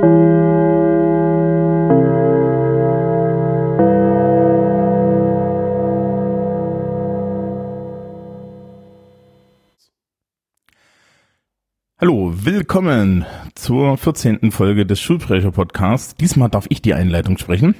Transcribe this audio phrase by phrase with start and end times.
[0.00, 0.12] Hallo,
[12.32, 13.26] willkommen
[13.56, 14.52] zur 14.
[14.52, 16.14] Folge des Schulsprecher Podcasts.
[16.14, 17.74] Diesmal darf ich die Einleitung sprechen.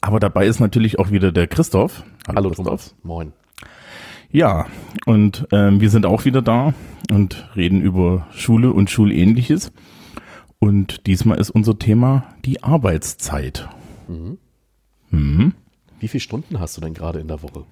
[0.00, 2.02] Aber dabei ist natürlich auch wieder der Christoph.
[2.26, 2.66] Hallo, Hallo Christoph.
[2.66, 2.96] Thomas.
[3.04, 3.32] Moin.
[4.32, 4.66] Ja,
[5.04, 6.74] und ähm, wir sind auch wieder da
[7.12, 9.70] und reden über Schule und Schulähnliches.
[10.58, 13.68] Und diesmal ist unser Thema die Arbeitszeit.
[14.08, 14.38] Mhm.
[15.10, 15.54] Mhm.
[16.00, 17.64] Wie viele Stunden hast du denn gerade in der Woche?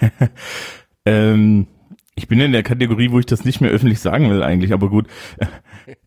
[1.06, 1.66] ähm,
[2.14, 4.90] ich bin in der Kategorie, wo ich das nicht mehr öffentlich sagen will eigentlich, aber
[4.90, 5.06] gut.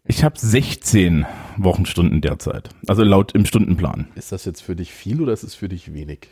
[0.05, 1.25] Ich habe 16
[1.57, 4.07] Wochenstunden derzeit, also laut im Stundenplan.
[4.15, 6.27] Ist das jetzt für dich viel oder ist es für dich wenig?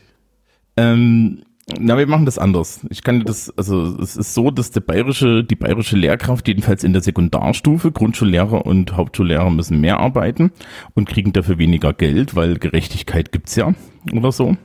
[0.76, 1.43] Ähm,
[1.77, 2.85] na, wir machen das anders.
[2.89, 6.93] Ich kann das, also es ist so, dass der bayerische, die bayerische Lehrkraft jedenfalls in
[6.93, 10.51] der Sekundarstufe, Grundschullehrer und Hauptschullehrer müssen mehr arbeiten
[10.95, 13.73] und kriegen dafür weniger Geld, weil Gerechtigkeit gibt's ja
[14.13, 14.57] oder so.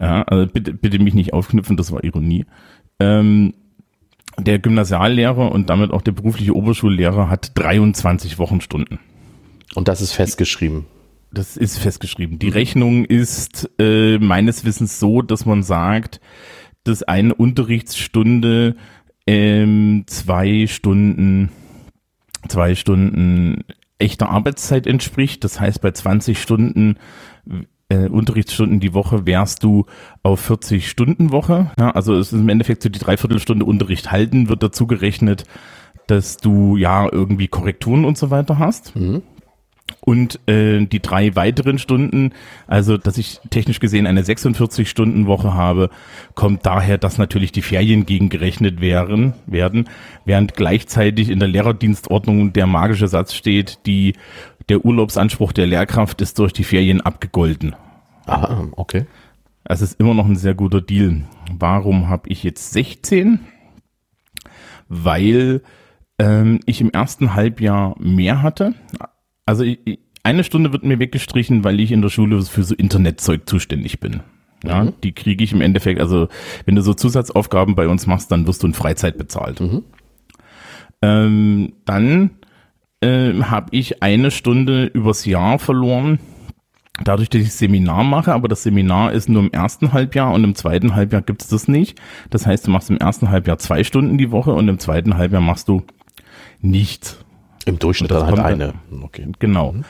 [0.00, 2.46] Ja, also bitte, bitte mich nicht aufknüpfen, das war Ironie.
[2.98, 3.54] Ähm,
[4.38, 8.98] der Gymnasiallehrer und damit auch der berufliche Oberschullehrer hat 23 Wochenstunden.
[9.74, 10.86] Und das ist festgeschrieben.
[11.36, 12.38] Das ist festgeschrieben.
[12.38, 16.18] Die Rechnung ist äh, meines Wissens so, dass man sagt,
[16.82, 18.74] dass eine Unterrichtsstunde
[19.26, 21.50] ähm, zwei Stunden,
[22.48, 23.64] zwei Stunden
[23.98, 25.44] echter Arbeitszeit entspricht.
[25.44, 26.96] Das heißt, bei 20 Stunden
[27.90, 29.84] äh, Unterrichtsstunden die Woche wärst du
[30.22, 31.70] auf 40 Stunden Woche.
[31.78, 35.44] Ja, also es ist im Endeffekt so die Dreiviertelstunde Unterricht halten, wird dazu gerechnet,
[36.06, 38.96] dass du ja irgendwie Korrekturen und so weiter hast.
[38.96, 39.20] Mhm.
[40.06, 42.30] Und äh, die drei weiteren Stunden,
[42.68, 45.90] also dass ich technisch gesehen eine 46-Stunden-Woche habe,
[46.36, 49.88] kommt daher, dass natürlich die Ferien gegengerechnet wären, werden,
[50.24, 54.14] während gleichzeitig in der Lehrerdienstordnung der magische Satz steht, die
[54.68, 57.74] der Urlaubsanspruch der Lehrkraft ist durch die Ferien abgegolten.
[58.26, 59.06] Ah, okay.
[59.64, 61.22] Es ist immer noch ein sehr guter Deal.
[61.50, 63.40] Warum habe ich jetzt 16?
[64.88, 65.62] Weil
[66.20, 68.74] ähm, ich im ersten Halbjahr mehr hatte.
[69.46, 69.78] Also ich,
[70.22, 74.20] eine Stunde wird mir weggestrichen, weil ich in der Schule für so Internetzeug zuständig bin.
[74.64, 74.94] Ja, mhm.
[75.02, 76.28] die kriege ich im Endeffekt, also
[76.64, 79.60] wenn du so Zusatzaufgaben bei uns machst, dann wirst du in Freizeit bezahlt.
[79.60, 79.84] Mhm.
[81.02, 82.30] Ähm, dann
[83.00, 86.18] äh, habe ich eine Stunde übers Jahr verloren,
[87.04, 90.54] dadurch, dass ich Seminar mache, aber das Seminar ist nur im ersten Halbjahr und im
[90.54, 92.00] zweiten Halbjahr gibt es das nicht.
[92.30, 95.42] Das heißt, du machst im ersten Halbjahr zwei Stunden die Woche und im zweiten Halbjahr
[95.42, 95.82] machst du
[96.60, 97.24] nichts.
[97.66, 98.74] Im Durchschnitt dann halt eine.
[99.02, 99.26] Okay.
[99.38, 99.72] Genau.
[99.72, 99.84] Mhm.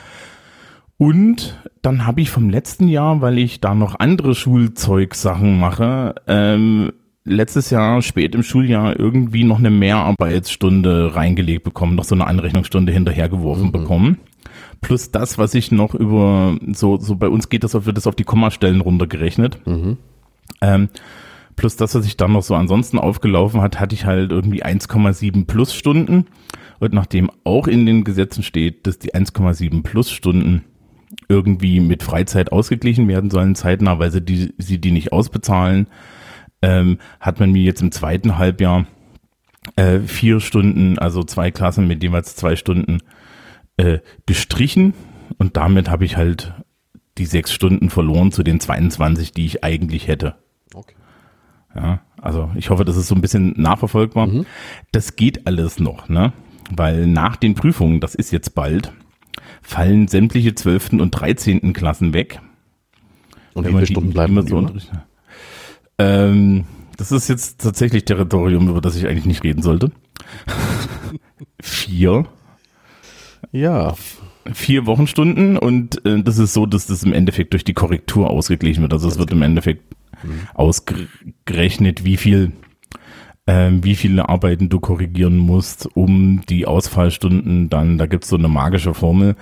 [0.97, 6.91] Und dann habe ich vom letzten Jahr, weil ich da noch andere Schulzeugsachen mache, ähm,
[7.23, 12.91] letztes Jahr spät im Schuljahr irgendwie noch eine Mehrarbeitsstunde reingelegt bekommen, noch so eine Anrechnungsstunde
[12.91, 13.71] hinterhergeworfen mhm.
[13.71, 14.17] bekommen.
[14.81, 18.15] Plus das, was ich noch über, so, so bei uns geht das, wird das auf
[18.15, 19.59] die Kommastellen runtergerechnet.
[19.67, 19.97] Mhm.
[20.61, 20.89] Ähm,
[21.55, 25.45] plus das, was ich dann noch so ansonsten aufgelaufen hat, hatte ich halt irgendwie 1,7
[25.45, 26.25] plus Stunden.
[26.79, 30.63] Und nachdem auch in den Gesetzen steht, dass die 1,7 plus Stunden
[31.29, 35.87] irgendwie mit Freizeit ausgeglichen werden sollen, zeitnah, weil sie die, sie die nicht ausbezahlen,
[36.61, 38.85] ähm, hat man mir jetzt im zweiten Halbjahr
[39.75, 42.99] äh, vier Stunden, also zwei Klassen mit jeweils zwei Stunden
[43.77, 44.93] äh, gestrichen
[45.37, 46.53] und damit habe ich halt
[47.17, 50.35] die sechs Stunden verloren zu den 22, die ich eigentlich hätte.
[50.73, 50.95] Okay.
[51.75, 54.27] Ja, also ich hoffe, das ist so ein bisschen nachverfolgbar.
[54.27, 54.45] Mhm.
[54.91, 56.33] Das geht alles noch, ne?
[56.69, 58.91] Weil nach den Prüfungen, das ist jetzt bald,
[59.61, 60.93] fallen sämtliche 12.
[60.93, 61.73] und 13.
[61.73, 62.39] Klassen weg.
[63.53, 64.69] Und wie viele Stunden bleiben immer so
[65.99, 66.65] ähm,
[66.97, 69.91] das ist jetzt tatsächlich Territorium, über das ich eigentlich nicht reden sollte.
[71.61, 72.25] Vier.
[73.51, 73.95] Ja.
[74.53, 78.81] Vier Wochenstunden und äh, das ist so, dass das im Endeffekt durch die Korrektur ausgeglichen
[78.81, 78.93] wird.
[78.93, 79.83] Also es wird im Endeffekt
[80.23, 80.47] mhm.
[80.53, 82.53] ausgerechnet, wie viel,
[83.47, 88.47] äh, wie viele Arbeiten du korrigieren musst, um die Ausfallstunden dann, da gibt's so eine
[88.47, 89.35] magische Formel,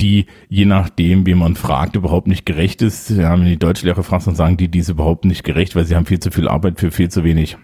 [0.00, 3.08] die, je nachdem, wie man fragt, überhaupt nicht gerecht ist.
[3.08, 5.96] Ja, wenn die Deutschlehrer fragst, dann sagen die, die ist überhaupt nicht gerecht, weil sie
[5.96, 7.56] haben viel zu viel Arbeit für viel zu wenig,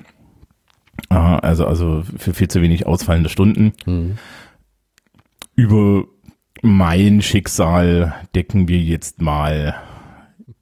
[1.11, 3.73] also, also für viel zu wenig ausfallende Stunden.
[3.85, 4.19] Mhm.
[5.55, 6.05] Über
[6.63, 9.75] mein Schicksal decken wir jetzt mal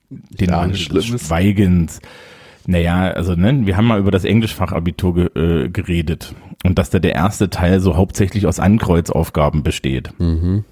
[0.09, 2.01] den Mann Schweigens.
[2.67, 6.35] Naja, also ne, wir haben mal über das Englischfachabitur ge, äh, geredet
[6.65, 10.11] und dass da der erste Teil so hauptsächlich aus Ankreuzaufgaben besteht.
[10.19, 10.65] Mhm.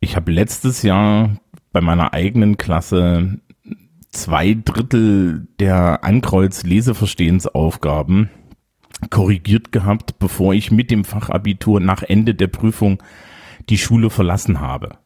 [0.00, 1.36] Ich habe letztes Jahr
[1.72, 3.40] bei meiner eigenen Klasse
[4.10, 8.30] zwei Drittel der Ankreuz-Leseverstehensaufgaben
[9.10, 13.02] korrigiert gehabt, bevor ich mit dem Fachabitur nach Ende der Prüfung
[13.68, 14.98] die Schule verlassen habe.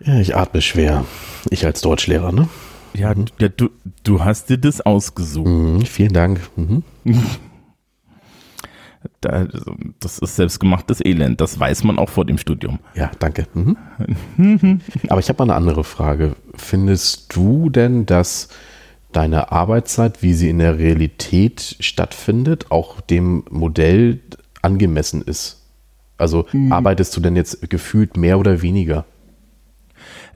[0.00, 1.04] Ja, ich atme schwer.
[1.50, 2.48] Ich als Deutschlehrer, ne?
[2.94, 3.26] Ja, mhm.
[3.56, 3.70] du,
[4.02, 5.46] du hast dir das ausgesucht.
[5.46, 6.40] Mhm, vielen Dank.
[6.56, 6.82] Mhm.
[9.22, 9.46] Da,
[9.98, 11.40] das ist selbstgemachtes Elend.
[11.40, 12.80] Das weiß man auch vor dem Studium.
[12.94, 13.46] Ja, danke.
[13.54, 13.76] Mhm.
[15.08, 16.36] Aber ich habe mal eine andere Frage.
[16.54, 18.48] Findest du denn, dass
[19.12, 24.20] deine Arbeitszeit, wie sie in der Realität stattfindet, auch dem Modell
[24.60, 25.66] angemessen ist?
[26.18, 26.70] Also mhm.
[26.70, 29.06] arbeitest du denn jetzt gefühlt mehr oder weniger?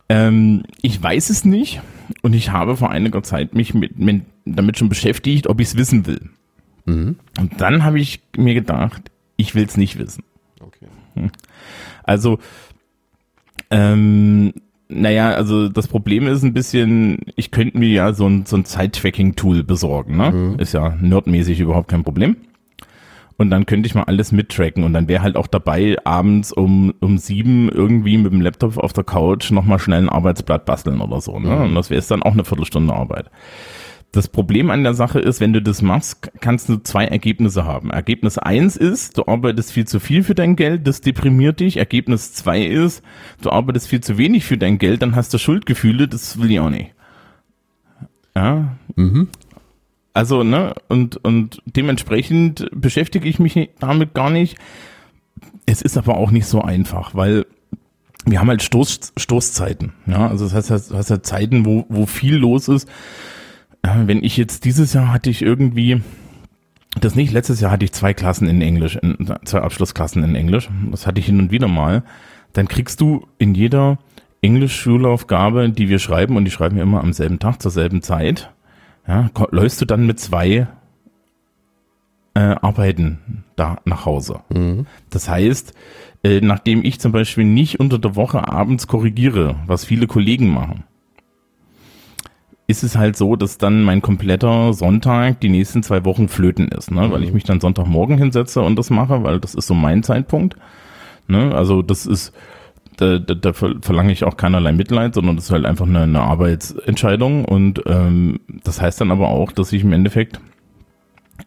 [0.09, 1.81] Ähm, ich weiß es nicht
[2.23, 5.77] und ich habe vor einiger Zeit mich mit, mit damit schon beschäftigt, ob ich es
[5.77, 6.31] wissen will.
[6.85, 7.17] Mhm.
[7.41, 10.23] Und dann habe ich mir gedacht, ich will es nicht wissen.
[10.61, 10.87] Okay.
[11.15, 11.31] Hm.
[12.03, 12.39] Also,
[13.71, 14.53] ähm,
[14.89, 18.65] naja, also das Problem ist ein bisschen, ich könnte mir ja so ein, so ein
[18.65, 20.31] Zeit-Tracking-Tool besorgen, ne?
[20.31, 20.59] Mhm.
[20.59, 22.37] Ist ja nerdmäßig überhaupt kein Problem.
[23.37, 26.95] Und dann könnte ich mal alles mittracken und dann wäre halt auch dabei, abends um,
[27.01, 31.21] um sieben irgendwie mit dem Laptop auf der Couch nochmal schnell ein Arbeitsblatt basteln oder
[31.21, 31.41] so.
[31.41, 31.49] Ne?
[31.51, 31.63] Mhm.
[31.63, 33.31] Und das wäre dann auch eine Viertelstunde Arbeit.
[34.13, 37.91] Das Problem an der Sache ist, wenn du das machst, kannst du zwei Ergebnisse haben.
[37.91, 41.79] Ergebnis eins ist, du arbeitest viel zu viel für dein Geld, das deprimiert dich.
[41.79, 43.03] Ergebnis zwei ist,
[43.43, 46.61] du arbeitest viel zu wenig für dein Geld, dann hast du Schuldgefühle, das will ich
[46.61, 46.95] auch nicht.
[48.37, 48.77] Ja.
[48.95, 49.29] Mhm.
[50.15, 54.57] Also, ne, und, und dementsprechend beschäftige ich mich damit gar nicht.
[55.67, 57.47] Es ist aber auch nicht so einfach, weil
[58.25, 59.93] wir haben halt Stoß, Stoßzeiten.
[60.07, 62.89] Ja, also das heißt, du hast halt Zeiten, wo, wo viel los ist
[63.85, 66.01] wenn ich jetzt dieses Jahr hatte ich irgendwie,
[67.01, 68.99] das nicht, letztes Jahr hatte ich zwei Klassen in Englisch,
[69.45, 72.03] zwei Abschlussklassen in Englisch, das hatte ich hin und wieder mal,
[72.53, 73.99] dann kriegst du in jeder
[74.41, 78.51] Englisch-Schulaufgabe, die wir schreiben, und die schreiben wir immer am selben Tag, zur selben Zeit,
[79.07, 80.67] ja, läufst du dann mit zwei
[82.35, 84.41] äh, Arbeiten da nach Hause.
[84.49, 84.87] Mhm.
[85.11, 85.75] Das heißt,
[86.25, 90.85] äh, nachdem ich zum Beispiel nicht unter der Woche abends korrigiere, was viele Kollegen machen,
[92.67, 96.91] ist es halt so, dass dann mein kompletter Sonntag die nächsten zwei Wochen flöten ist,
[96.91, 97.03] ne?
[97.03, 97.13] Mhm.
[97.13, 100.57] weil ich mich dann Sonntagmorgen hinsetze und das mache, weil das ist so mein Zeitpunkt.
[101.27, 101.55] Ne?
[101.55, 102.33] Also das ist,
[102.97, 106.21] da, da, da verlange ich auch keinerlei Mitleid, sondern das ist halt einfach eine, eine
[106.21, 110.41] Arbeitsentscheidung und ähm, das heißt dann aber auch, dass ich im Endeffekt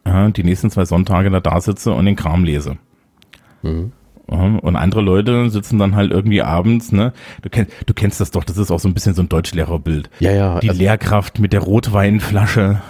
[0.03, 2.77] äh, die nächsten zwei Sonntage da, da sitze und den Kram lese.
[3.61, 3.91] Mhm.
[4.27, 7.13] Und andere Leute sitzen dann halt irgendwie abends, ne?
[7.43, 10.09] Du, kenn, du kennst das doch, das ist auch so ein bisschen so ein Deutschlehrerbild.
[10.19, 10.59] Ja, ja.
[10.59, 12.81] Die also, Lehrkraft mit der Rotweinflasche.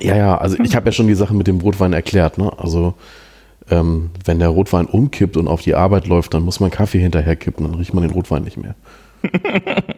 [0.00, 2.52] Ja, ja, also ich habe ja schon die Sache mit dem Rotwein erklärt, ne?
[2.56, 2.94] Also
[3.70, 7.36] ähm, wenn der Rotwein umkippt und auf die Arbeit läuft, dann muss man Kaffee hinterher
[7.36, 8.74] kippen, dann riecht man den Rotwein nicht mehr.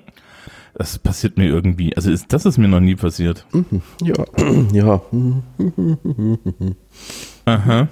[0.74, 1.94] Das passiert mir irgendwie.
[1.96, 3.44] Also ist, das ist mir noch nie passiert.
[3.52, 4.14] Mhm, ja,
[4.72, 5.02] ja.
[7.44, 7.88] Aha.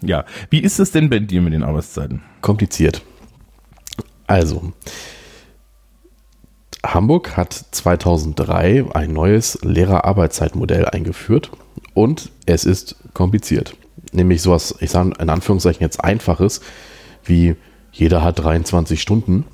[0.00, 0.24] Ja.
[0.48, 2.22] Wie ist es denn bei dir mit den Arbeitszeiten?
[2.40, 3.02] Kompliziert.
[4.26, 4.72] Also,
[6.84, 11.50] Hamburg hat 2003 ein neues Lehrerarbeitszeitmodell eingeführt
[11.94, 13.76] und es ist kompliziert.
[14.12, 16.60] Nämlich sowas, ich sage in Anführungszeichen jetzt einfaches,
[17.24, 17.56] wie
[17.92, 19.44] jeder hat 23 Stunden,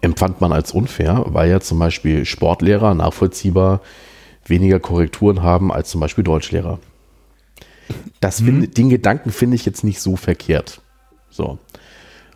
[0.00, 3.80] empfand man als unfair, weil ja zum Beispiel Sportlehrer nachvollziehbar
[4.46, 6.78] weniger Korrekturen haben als zum Beispiel Deutschlehrer.
[8.20, 8.74] Das find, mhm.
[8.74, 10.80] Den Gedanken finde ich jetzt nicht so verkehrt.
[11.28, 11.58] So.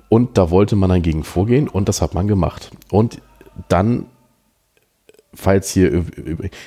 [0.08, 2.70] Und da wollte man dagegen vorgehen und das hat man gemacht.
[2.90, 3.20] Und
[3.68, 4.06] dann,
[5.34, 6.04] falls hier,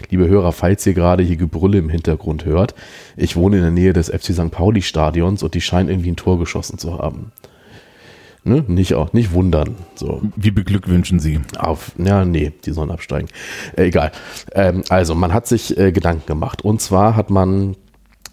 [0.09, 2.75] liebe Hörer, falls ihr gerade hier Gebrülle im Hintergrund hört,
[3.15, 4.51] ich wohne in der Nähe des FC St.
[4.51, 7.31] Pauli Stadions und die scheinen irgendwie ein Tor geschossen zu haben.
[8.43, 8.63] Ne?
[8.67, 9.75] Nicht, auch, nicht wundern.
[9.95, 10.21] So.
[10.37, 11.41] Wie beglückwünschen Sie?
[11.57, 13.27] Auf, ja, nee, die sollen absteigen.
[13.75, 14.13] Äh, egal.
[14.53, 16.63] Ähm, also, man hat sich äh, Gedanken gemacht.
[16.63, 17.75] Und zwar hat man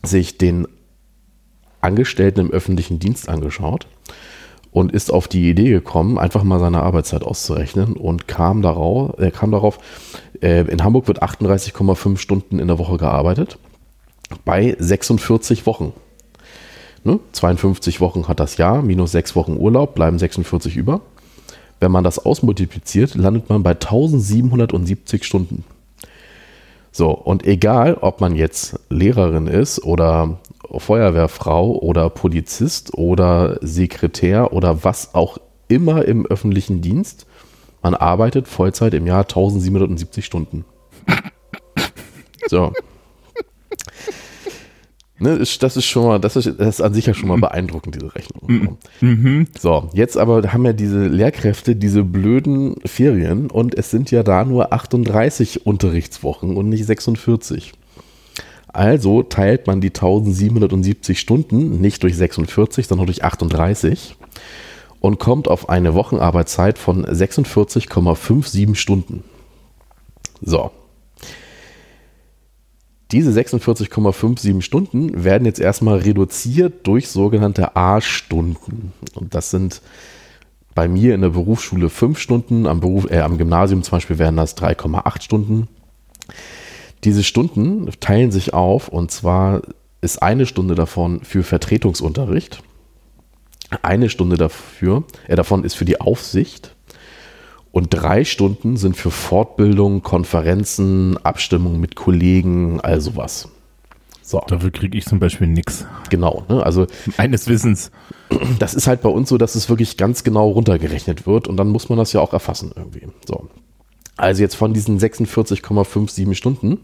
[0.04, 0.68] sich den
[1.80, 3.88] Angestellten im öffentlichen Dienst angeschaut
[4.74, 9.30] und ist auf die Idee gekommen, einfach mal seine Arbeitszeit auszurechnen und kam darauf, äh,
[9.30, 9.78] kam darauf
[10.42, 13.56] äh, in Hamburg wird 38,5 Stunden in der Woche gearbeitet,
[14.44, 15.92] bei 46 Wochen.
[17.04, 17.20] Ne?
[17.30, 21.02] 52 Wochen hat das Jahr, minus 6 Wochen Urlaub, bleiben 46 über.
[21.78, 25.62] Wenn man das ausmultipliziert, landet man bei 1770 Stunden.
[26.90, 30.38] So, und egal, ob man jetzt Lehrerin ist oder
[30.76, 37.26] Feuerwehrfrau oder Polizist oder Sekretär oder was auch immer im öffentlichen Dienst,
[37.82, 40.64] man arbeitet Vollzeit im Jahr 1770 Stunden.
[42.46, 42.72] So.
[45.18, 47.94] Ne, das ist schon mal, das ist, das ist an sich ja schon mal beeindruckend,
[47.94, 48.78] diese Rechnung.
[49.00, 49.46] Mhm.
[49.58, 54.44] So, jetzt aber haben ja diese Lehrkräfte diese blöden Ferien und es sind ja da
[54.44, 57.72] nur 38 Unterrichtswochen und nicht 46.
[58.74, 64.16] Also teilt man die 1770 Stunden nicht durch 46, sondern durch 38
[65.00, 69.22] und kommt auf eine Wochenarbeitszeit von 46,57 Stunden.
[70.42, 70.72] So.
[73.12, 78.92] Diese 46,57 Stunden werden jetzt erstmal reduziert durch sogenannte A-Stunden.
[79.14, 79.82] Und das sind
[80.74, 84.36] bei mir in der Berufsschule 5 Stunden, am, Beruf, äh, am Gymnasium zum Beispiel wären
[84.36, 85.68] das 3,8 Stunden.
[87.04, 89.62] Diese Stunden teilen sich auf und zwar
[90.00, 92.62] ist eine Stunde davon für Vertretungsunterricht,
[93.82, 96.74] eine Stunde dafür, äh, davon ist für die Aufsicht
[97.72, 103.48] und drei Stunden sind für Fortbildung, Konferenzen, Abstimmung mit Kollegen, all sowas.
[104.22, 104.40] So.
[104.46, 105.84] Dafür kriege ich zum Beispiel nichts.
[106.08, 106.64] Genau, ne?
[106.64, 106.86] also
[107.18, 107.90] eines Wissens.
[108.58, 111.68] Das ist halt bei uns so, dass es wirklich ganz genau runtergerechnet wird und dann
[111.68, 113.06] muss man das ja auch erfassen irgendwie.
[113.26, 113.48] So.
[114.16, 116.78] Also jetzt von diesen 46,57 Stunden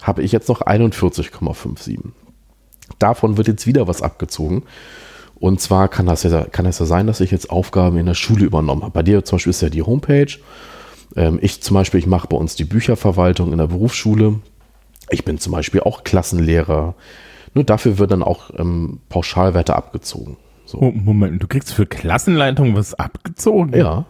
[0.00, 1.98] habe ich jetzt noch 41,57.
[2.98, 4.64] Davon wird jetzt wieder was abgezogen.
[5.36, 8.14] Und zwar kann das, ja, kann das ja sein, dass ich jetzt Aufgaben in der
[8.14, 8.92] Schule übernommen habe.
[8.92, 10.38] Bei dir zum Beispiel ist ja die Homepage.
[11.16, 14.40] Ähm, ich zum Beispiel, ich mache bei uns die Bücherverwaltung in der Berufsschule.
[15.10, 16.94] Ich bin zum Beispiel auch Klassenlehrer.
[17.54, 20.36] Nur dafür wird dann auch ähm, Pauschalwerte abgezogen.
[20.64, 20.78] So.
[20.78, 23.76] Oh, Moment, du kriegst für Klassenleitung was abgezogen?
[23.76, 24.06] Ja.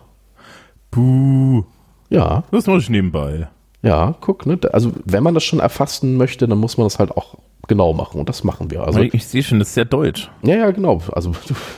[0.90, 1.64] Puh.
[2.12, 2.44] Ja.
[2.50, 3.48] Das mache ich nebenbei.
[3.82, 4.58] Ja, guck, ne?
[4.72, 7.36] Also wenn man das schon erfassen möchte, dann muss man das halt auch
[7.68, 8.84] genau machen und das machen wir.
[8.84, 10.30] Also, ich, ich sehe schon, das ist sehr deutsch.
[10.42, 11.00] Ja, ja, genau.
[11.12, 11.32] Also,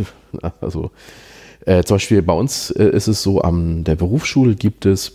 [0.61, 0.91] also
[1.65, 5.15] äh, zum Beispiel bei uns äh, ist es so, an der Berufsschule gibt es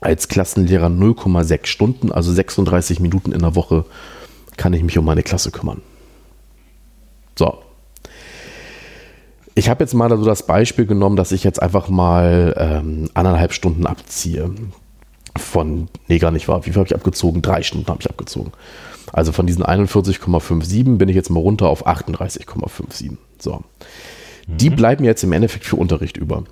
[0.00, 3.84] als Klassenlehrer 0,6 Stunden, also 36 Minuten in der Woche
[4.56, 5.80] kann ich mich um meine Klasse kümmern.
[7.38, 7.58] So.
[9.54, 13.52] Ich habe jetzt mal so das Beispiel genommen, dass ich jetzt einfach mal ähm, anderthalb
[13.52, 14.50] Stunden abziehe
[15.36, 16.64] von, nee, gar nicht wahr.
[16.64, 17.42] Wie viel habe ich abgezogen?
[17.42, 18.52] Drei Stunden habe ich abgezogen.
[19.12, 23.16] Also von diesen 41,57 bin ich jetzt mal runter auf 38,57.
[23.38, 23.62] So.
[24.46, 24.56] Mhm.
[24.56, 26.44] Die bleiben jetzt im Endeffekt für Unterricht über.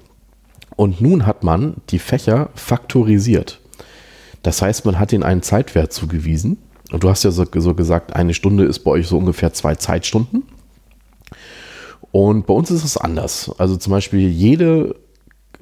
[0.77, 3.61] Und nun hat man die Fächer faktorisiert.
[4.43, 6.59] Das heißt, man hat ihnen einen Zeitwert zugewiesen.
[6.93, 9.75] Und du hast ja so, so gesagt, eine Stunde ist bei euch so ungefähr zwei
[9.75, 10.45] Zeitstunden.
[12.13, 13.51] Und bei uns ist es anders.
[13.59, 14.97] Also zum Beispiel jede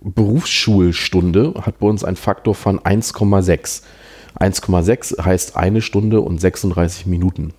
[0.01, 3.83] Berufsschulstunde hat bei uns einen Faktor von 1,6.
[4.39, 7.53] 1,6 heißt eine Stunde und 36 Minuten.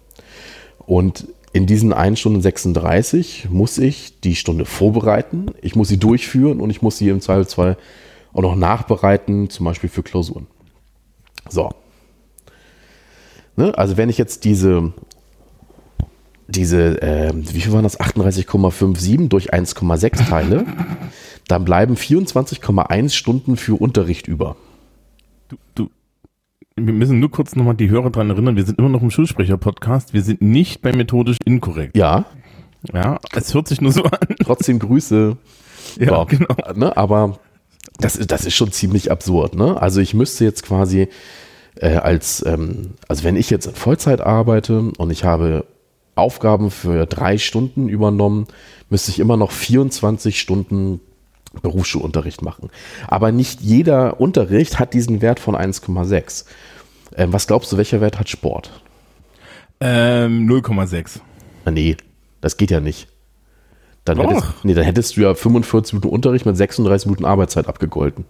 [0.86, 6.60] Und in diesen 1 Stunde 36 muss ich die Stunde vorbereiten, ich muss sie durchführen
[6.60, 7.78] und ich muss sie im Zweifelsfall
[8.34, 10.48] auch noch nachbereiten, zum Beispiel für Klausuren.
[11.50, 11.70] So.
[13.56, 13.76] Ne?
[13.78, 14.94] Also wenn ich jetzt diese,
[16.50, 20.66] diese äh, wie viel waren das, 38,57 durch 1,6 teile,
[21.48, 24.56] dann bleiben 24,1 Stunden für Unterricht über.
[25.48, 25.90] Du, du,
[26.76, 30.14] wir müssen nur kurz nochmal die Hörer dran erinnern, wir sind immer noch im Schulsprecher-Podcast,
[30.14, 31.96] wir sind nicht bei methodisch inkorrekt.
[31.96, 32.26] Ja.
[32.94, 34.36] Ja, es hört sich nur so an.
[34.42, 35.36] Trotzdem Grüße.
[36.00, 36.56] Ja, ja genau.
[36.76, 37.40] Ne, aber
[37.98, 39.56] das, das ist schon ziemlich absurd.
[39.56, 39.80] Ne?
[39.82, 41.10] Also ich müsste jetzt quasi
[41.76, 45.66] äh, als, ähm, also wenn ich jetzt in Vollzeit arbeite und ich habe
[46.20, 48.48] Aufgaben für drei Stunden übernommen,
[48.90, 51.00] müsste ich immer noch 24 Stunden
[51.62, 52.70] Berufsschulunterricht machen.
[53.08, 56.46] Aber nicht jeder Unterricht hat diesen Wert von 1,6.
[57.16, 58.84] Ähm, was glaubst du, welcher Wert hat Sport?
[59.80, 61.20] Ähm, 0,6.
[61.72, 61.98] Nee,
[62.42, 63.08] das geht ja nicht.
[64.06, 68.26] Dann hättest, nee, dann hättest du ja 45 Minuten Unterricht mit 36 Minuten Arbeitszeit abgegolten.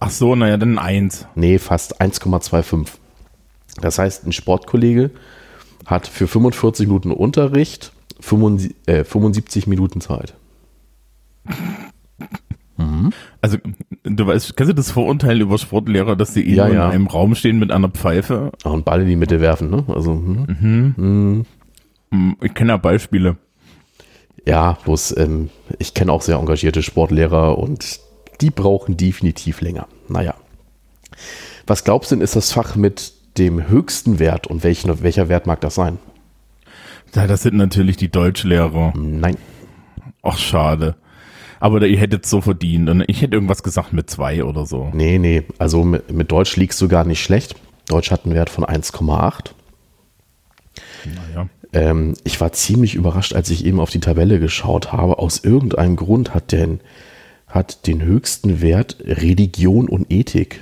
[0.00, 1.26] Ach so, naja, dann 1.
[1.34, 2.88] Nee, fast 1,25.
[3.80, 5.10] Das heißt, ein Sportkollege
[5.88, 10.34] hat für 45 Minuten Unterricht 75, äh, 75 Minuten Zeit.
[12.76, 13.10] Mhm.
[13.40, 13.56] Also,
[14.04, 16.86] du weißt, kennst du das Vorurteil über Sportlehrer, dass die ja, ja.
[16.86, 18.52] in einem Raum stehen mit einer Pfeife?
[18.64, 19.84] Auch einen Ball in die Mitte werfen, ne?
[19.88, 20.46] Also, hm.
[20.60, 20.94] mhm.
[20.96, 21.46] Mhm.
[22.10, 23.36] Hm, ich kenne ja Beispiele.
[24.46, 28.00] Ja, bloß, ähm, ich kenne auch sehr engagierte Sportlehrer und
[28.40, 29.88] die brauchen definitiv länger.
[30.08, 30.34] Naja.
[31.66, 35.46] Was glaubst du denn, ist das Fach mit dem höchsten Wert und welchen, welcher Wert
[35.46, 35.98] mag das sein?
[37.14, 38.92] Ja, das sind natürlich die Deutschlehrer.
[38.96, 39.36] Nein.
[40.22, 40.96] Ach, schade.
[41.60, 42.88] Aber ihr hättet so verdient.
[42.88, 44.90] Und ich hätte irgendwas gesagt mit zwei oder so.
[44.92, 45.44] Nee, nee.
[45.58, 47.56] Also mit, mit Deutsch liegst du gar nicht schlecht.
[47.86, 49.50] Deutsch hat einen Wert von 1,8.
[51.04, 51.48] Naja.
[51.72, 55.18] Ähm, ich war ziemlich überrascht, als ich eben auf die Tabelle geschaut habe.
[55.18, 56.80] Aus irgendeinem Grund hat, den,
[57.46, 60.60] hat den höchsten Wert Religion und Ethik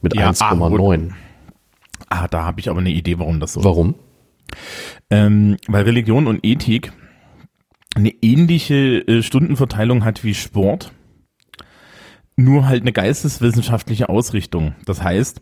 [0.00, 1.12] mit ja, 1,9.
[2.08, 3.66] Ah, da habe ich aber eine Idee, warum das so ist.
[3.66, 3.94] Warum?
[5.10, 6.92] Ähm, weil Religion und Ethik
[7.94, 10.92] eine ähnliche äh, Stundenverteilung hat wie Sport,
[12.36, 14.74] nur halt eine geisteswissenschaftliche Ausrichtung.
[14.86, 15.40] Das heißt,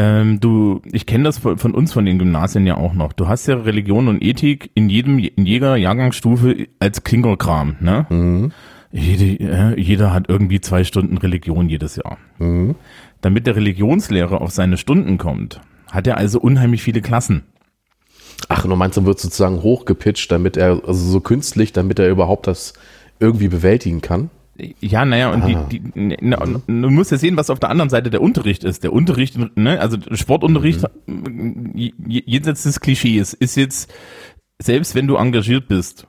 [0.00, 3.12] Ähm, du, ich kenne das von, von uns von den Gymnasien ja auch noch.
[3.12, 8.06] Du hast ja Religion und Ethik in jedem, in jeder Jahrgangsstufe als Klingerkram, ne?
[8.08, 8.52] Mhm.
[8.92, 12.16] Jede, äh, jeder hat irgendwie zwei Stunden Religion jedes Jahr.
[12.38, 12.76] Mhm.
[13.22, 17.44] Damit der Religionslehrer auf seine Stunden kommt, hat er also unheimlich viele Klassen.
[18.48, 22.08] Ach, und du meinst, dann wird sozusagen hochgepitcht, damit er, also so künstlich, damit er
[22.08, 22.74] überhaupt das
[23.18, 24.30] irgendwie bewältigen kann?
[24.80, 25.66] Ja, naja, und ah.
[25.68, 28.82] die, die na, du musst ja sehen, was auf der anderen Seite der Unterricht ist.
[28.82, 31.72] Der Unterricht, ne, also Sportunterricht, mhm.
[32.06, 33.92] jenseits des Klischees, ist jetzt,
[34.58, 36.08] selbst wenn du engagiert bist,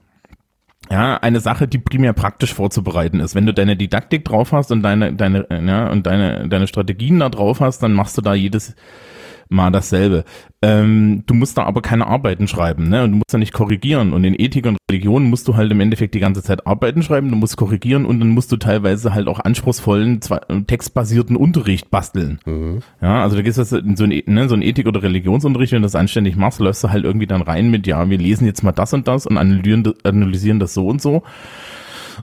[0.92, 3.36] ja, eine Sache, die primär praktisch vorzubereiten ist.
[3.36, 7.30] Wenn du deine Didaktik drauf hast und deine, deine, ja, und deine, deine Strategien da
[7.30, 8.76] drauf hast, dann machst du da jedes,
[9.50, 10.24] mal dasselbe.
[10.62, 13.04] Ähm, du musst da aber keine Arbeiten schreiben, ne?
[13.04, 14.14] Und du musst da nicht korrigieren.
[14.14, 17.30] Und in Ethik und Religion musst du halt im Endeffekt die ganze Zeit Arbeiten schreiben,
[17.30, 20.20] du musst korrigieren und dann musst du teilweise halt auch anspruchsvollen,
[20.68, 22.40] textbasierten Unterricht basteln.
[22.46, 22.80] Mhm.
[23.02, 25.82] Ja, also da gehst du in so ein, ne, so ein Ethik- oder Religionsunterricht, wenn
[25.82, 28.64] du das anständig machst, läufst du halt irgendwie dann rein mit, ja, wir lesen jetzt
[28.64, 31.24] mal das und das und analysieren, analysieren das so und so.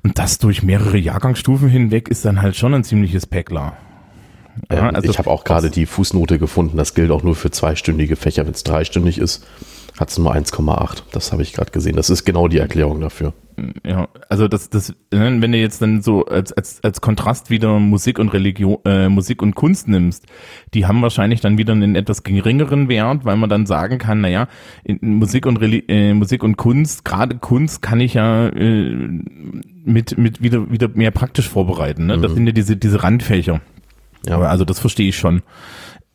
[0.03, 3.77] Und das durch mehrere Jahrgangsstufen hinweg ist dann halt schon ein ziemliches Päckler.
[4.71, 8.17] Ähm, also ich habe auch gerade die Fußnote gefunden, das gilt auch nur für zweistündige
[8.17, 8.47] Fächer.
[8.47, 9.47] Wenn es dreistündig ist,
[9.99, 11.03] hat es nur 1,8.
[11.13, 11.97] Das habe ich gerade gesehen.
[11.97, 13.33] Das ist genau die Erklärung dafür.
[13.87, 17.79] Ja, also das, das, ne, wenn du jetzt dann so als, als, als Kontrast wieder
[17.79, 20.27] Musik und Religion, äh, Musik und Kunst nimmst,
[20.75, 24.49] die haben wahrscheinlich dann wieder einen etwas geringeren Wert, weil man dann sagen kann, naja,
[25.01, 28.95] Musik und Reli äh, Musik und Kunst, gerade Kunst kann ich ja äh,
[29.85, 32.07] mit, mit wieder, wieder mehr praktisch vorbereiten.
[32.07, 32.19] Ne?
[32.19, 32.37] Das mhm.
[32.37, 33.63] sind ja diese, diese Randfächer.
[34.27, 35.43] Ja, aber also das verstehe ich schon.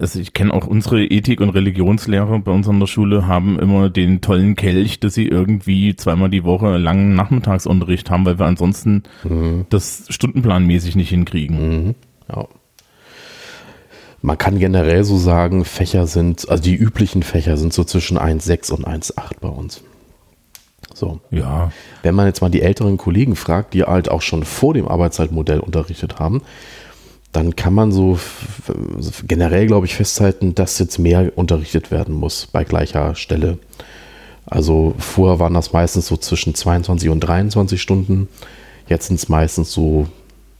[0.01, 3.89] Also ich kenne auch unsere Ethik- und Religionslehrer bei uns an der Schule haben immer
[3.89, 9.03] den tollen Kelch, dass sie irgendwie zweimal die Woche langen Nachmittagsunterricht haben, weil wir ansonsten
[9.23, 9.67] mhm.
[9.69, 11.85] das stundenplanmäßig nicht hinkriegen.
[11.85, 11.95] Mhm.
[12.33, 12.47] Ja.
[14.23, 18.71] Man kann generell so sagen, Fächer sind, also die üblichen Fächer sind so zwischen 1,6
[18.71, 19.83] und 1,8 bei uns.
[20.93, 21.19] So.
[21.29, 21.71] Ja.
[22.01, 25.59] Wenn man jetzt mal die älteren Kollegen fragt, die halt auch schon vor dem Arbeitszeitmodell
[25.59, 26.41] unterrichtet haben,
[27.31, 28.19] dann kann man so
[29.25, 33.57] generell, glaube ich, festhalten, dass jetzt mehr unterrichtet werden muss bei gleicher Stelle.
[34.45, 38.27] Also vorher waren das meistens so zwischen 22 und 23 Stunden,
[38.87, 40.07] jetzt sind es meistens so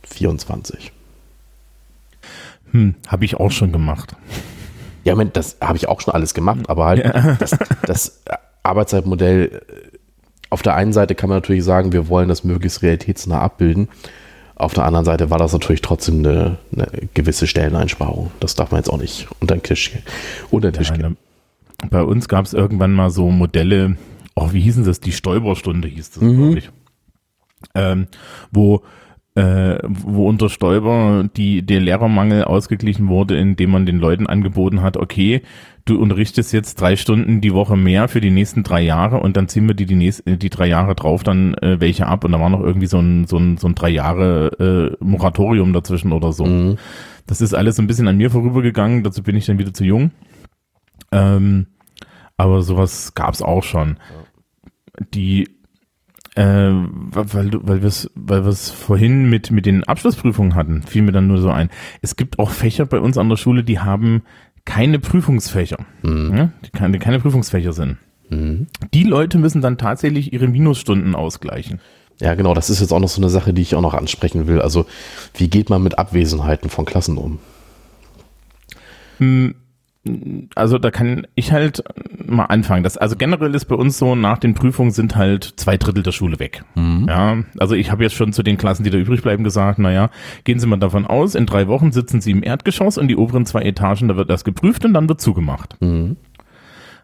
[0.04, 0.92] 24.
[2.72, 4.16] Hm, habe ich auch schon gemacht.
[5.04, 7.36] Ja, Moment, das habe ich auch schon alles gemacht, aber halt ja.
[7.40, 8.22] das, das
[8.64, 9.62] Arbeitszeitmodell,
[10.50, 13.90] auf der einen Seite kann man natürlich sagen, wir wollen das möglichst realitätsnah abbilden.
[14.62, 18.30] Auf der anderen Seite war das natürlich trotzdem eine, eine gewisse Stelleneinsparung.
[18.40, 19.92] Das darf man jetzt auch nicht unter den Tisch,
[20.52, 21.18] unter den Tisch ja, gehen.
[21.90, 23.98] Bei uns gab es irgendwann mal so Modelle,
[24.36, 25.00] oh, wie hießen das?
[25.00, 26.38] Die Stäuberstunde hieß das, mhm.
[26.38, 26.70] glaube ich.
[27.74, 28.06] Ähm,
[28.52, 28.84] wo
[29.36, 34.98] äh, wo unter Stäuber die, der Lehrermangel ausgeglichen wurde, indem man den Leuten angeboten hat,
[34.98, 35.42] okay,
[35.86, 39.48] du unterrichtest jetzt drei Stunden die Woche mehr für die nächsten drei Jahre und dann
[39.48, 42.40] ziehen wir die die, nächsten, die drei Jahre drauf dann äh, welche ab und da
[42.40, 46.34] war noch irgendwie so ein, so ein, so ein drei Jahre äh, Moratorium dazwischen oder
[46.34, 46.46] so.
[46.46, 46.78] Mhm.
[47.26, 50.12] Das ist alles ein bisschen an mir vorübergegangen, dazu bin ich dann wieder zu jung.
[51.14, 51.68] Ähm,
[52.36, 53.98] aber sowas gab's auch schon.
[55.14, 55.61] Die
[56.36, 61.12] äh, weil, weil wir es weil wir's vorhin mit, mit den Abschlussprüfungen hatten, fiel mir
[61.12, 61.70] dann nur so ein.
[62.02, 64.24] Es gibt auch Fächer bei uns an der Schule, die haben
[64.66, 66.36] keine Prüfungsfächer, mhm.
[66.36, 67.98] ja, die keine, keine Prüfungsfächer sind.
[68.30, 68.68] Mhm.
[68.94, 71.80] Die Leute müssen dann tatsächlich ihre Minusstunden ausgleichen.
[72.22, 74.48] Ja, genau, das ist jetzt auch noch so eine Sache, die ich auch noch ansprechen
[74.48, 74.62] will.
[74.62, 74.86] Also,
[75.34, 77.40] wie geht man mit Abwesenheiten von Klassen um?
[79.18, 79.56] Hm,
[80.56, 81.84] also da kann ich halt
[82.26, 82.84] mal anfangen.
[82.84, 86.12] Das, also generell ist bei uns so, nach den Prüfungen sind halt zwei Drittel der
[86.12, 86.64] Schule weg.
[86.76, 87.06] Mhm.
[87.08, 90.10] Ja, also ich habe jetzt schon zu den Klassen, die da übrig bleiben, gesagt, naja,
[90.44, 93.46] gehen Sie mal davon aus, in drei Wochen sitzen Sie im Erdgeschoss und die oberen
[93.46, 95.78] zwei Etagen, da wird das geprüft und dann wird zugemacht.
[95.82, 96.18] Mhm.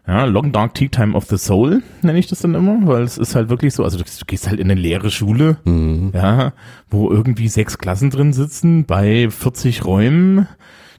[0.08, 3.18] Ja, Long Dark Tea Time of the Soul nenne ich das dann immer, weil es
[3.18, 6.12] ist halt wirklich so, also du, du gehst halt in eine leere Schule, mhm.
[6.14, 6.52] ja,
[6.88, 10.48] wo irgendwie sechs Klassen drin sitzen bei 40 Räumen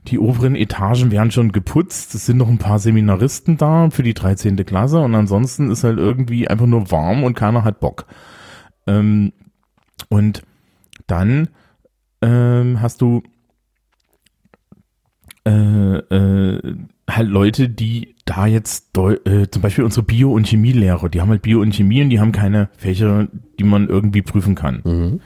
[0.08, 2.16] die oberen Etagen werden schon geputzt.
[2.16, 4.66] Es sind noch ein paar Seminaristen da für die 13.
[4.66, 8.06] Klasse und ansonsten ist halt irgendwie einfach nur warm und keiner hat Bock.
[8.88, 9.34] Ähm,
[10.10, 10.44] und
[11.08, 11.50] dann
[12.22, 13.24] ähm, hast du
[15.46, 16.76] äh, äh,
[17.10, 21.42] halt Leute, die da jetzt äh, zum Beispiel unsere Bio- und Chemielehrer, die haben halt
[21.42, 23.28] Bio und Chemie und die haben keine Fächer,
[23.60, 24.82] die man irgendwie prüfen kann.
[24.84, 25.22] Mhm.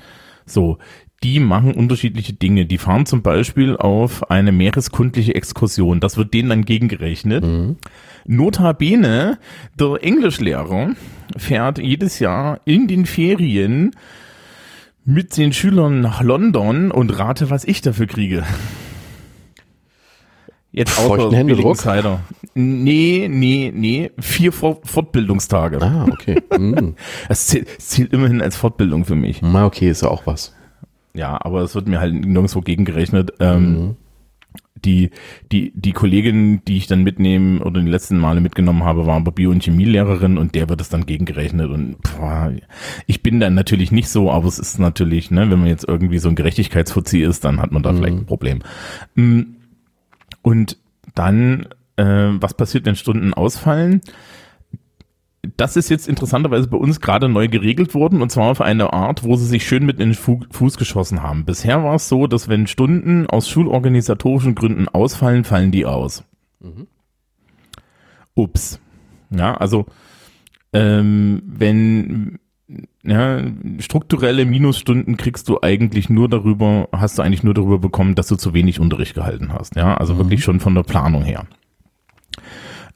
[0.45, 0.77] So,
[1.23, 2.65] die machen unterschiedliche Dinge.
[2.65, 5.99] Die fahren zum Beispiel auf eine meereskundliche Exkursion.
[5.99, 7.43] Das wird denen dann gegengerechnet.
[7.43, 7.77] Mhm.
[8.25, 9.39] Notabene,
[9.79, 10.91] der Englischlehrer
[11.37, 13.91] fährt jedes Jahr in den Ferien
[15.05, 18.43] mit den Schülern nach London und rate, was ich dafür kriege.
[20.71, 21.77] Jetzt Feuchten Händedruck?
[21.77, 22.21] Cider.
[22.55, 24.11] Nee, nee, nee.
[24.19, 25.81] Vier Fort Fortbildungstage.
[25.81, 26.41] Ah, okay.
[26.57, 26.95] Mm.
[27.29, 29.41] Es zählt, es zählt immerhin als Fortbildung für mich.
[29.41, 30.53] Na, okay, ist ja auch was.
[31.15, 33.33] Ja, aber es wird mir halt nirgendwo gegengerechnet.
[33.39, 33.97] Ähm,
[34.83, 35.11] die,
[35.51, 39.31] die, die Kollegin, die ich dann mitnehmen oder die letzten Male mitgenommen habe, war aber
[39.31, 42.51] Bio- und Chemielehrerin und der wird es dann gegengerechnet und boah,
[43.07, 46.17] ich bin dann natürlich nicht so, aber es ist natürlich, ne, wenn man jetzt irgendwie
[46.17, 48.59] so ein Gerechtigkeitsfuzzi ist, dann hat man da vielleicht ein Problem.
[49.15, 49.41] Mm,
[50.41, 50.77] Und
[51.15, 54.01] dann, äh, was passiert, wenn Stunden ausfallen?
[55.57, 59.23] Das ist jetzt interessanterweise bei uns gerade neu geregelt worden und zwar auf eine Art,
[59.23, 61.43] wo sie sich schön mit in den Fu Fuß geschossen haben.
[61.43, 66.23] Bisher war es so, dass wenn Stunden aus schulorganisatorischen Gründen ausfallen, fallen die aus.
[68.35, 68.79] Ups.
[69.31, 69.85] Ja, also
[70.71, 72.39] ähm, wenn
[73.03, 73.41] ja,
[73.79, 78.35] strukturelle Minusstunden kriegst du eigentlich nur darüber, hast du eigentlich nur darüber bekommen, dass du
[78.35, 79.75] zu wenig Unterricht gehalten hast.
[79.75, 81.45] Ja, also wirklich schon von der Planung her.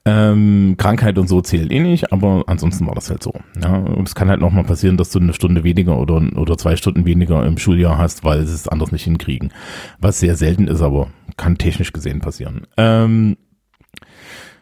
[0.09, 3.33] Ähm, Krankheit und so zählt eh nicht, aber ansonsten war das halt so.
[3.61, 6.57] Ja, und es kann halt noch mal passieren, dass du eine Stunde weniger oder, oder
[6.57, 9.51] zwei Stunden weniger im Schuljahr hast, weil sie es anders nicht hinkriegen.
[9.99, 12.67] Was sehr selten ist, aber kann technisch gesehen passieren.
[12.77, 13.35] Ähm,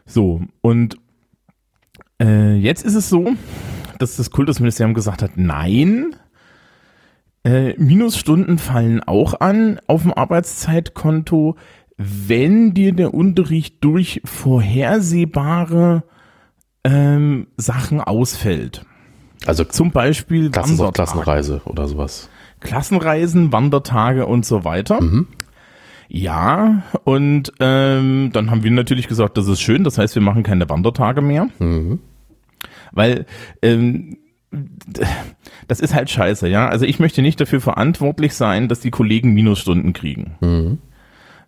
[0.08, 0.98] so, und
[2.20, 3.34] äh, jetzt ist es so,
[4.00, 6.16] dass das Kultusministerium gesagt hat, nein,
[7.44, 11.56] äh, Minusstunden fallen auch an auf dem Arbeitszeitkonto,
[11.98, 16.04] wenn dir der Unterricht durch vorhersehbare
[16.84, 18.86] ähm, Sachen ausfällt.
[19.46, 22.30] Also Zum Beispiel Klassen Klassenreise oder sowas.
[22.60, 25.00] Klassenreisen, Wandertage und so weiter.
[26.08, 30.44] Ja, und ähm, dann haben wir natürlich gesagt, das ist schön, das heißt, wir machen
[30.44, 31.48] keine Wandertage mehr.
[32.92, 33.26] Weil
[33.62, 34.18] ähm,
[35.68, 36.68] das ist halt scheiße, ja.
[36.68, 40.80] Also ich möchte nicht dafür verantwortlich sein, dass die Kollegen Minusstunden kriegen.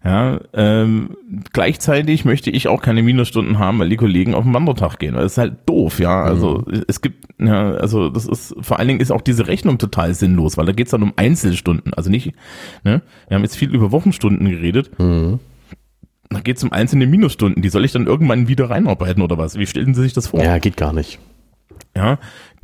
[0.08, 1.18] Ja, ähm,
[1.52, 5.16] gleichzeitig möchte ich auch keine Minusstunden haben, weil die Kollegen auf den Wandertag gehen.
[5.16, 6.24] Das ist halt doof, ja.
[6.24, 10.14] Also es gibt, ja, also das ist, vor allen Dingen ist auch diese Rechnung total
[10.14, 11.94] sinnlos, weil da geht's dann um Einzelstunden.
[11.94, 12.34] Also nicht,
[12.86, 13.02] ne?
[13.28, 14.92] Wir haben jetzt viel über Wochenstunden geredet.
[16.30, 17.62] Da geht's um einzelne Minusstunden.
[17.62, 19.58] Die soll ich dann irgendwann wieder reinarbeiten oder was?
[19.60, 20.42] Wie stellen Sie sich das vor?
[20.42, 21.20] Ja, geht gar nicht.
[21.98, 22.18] Ja,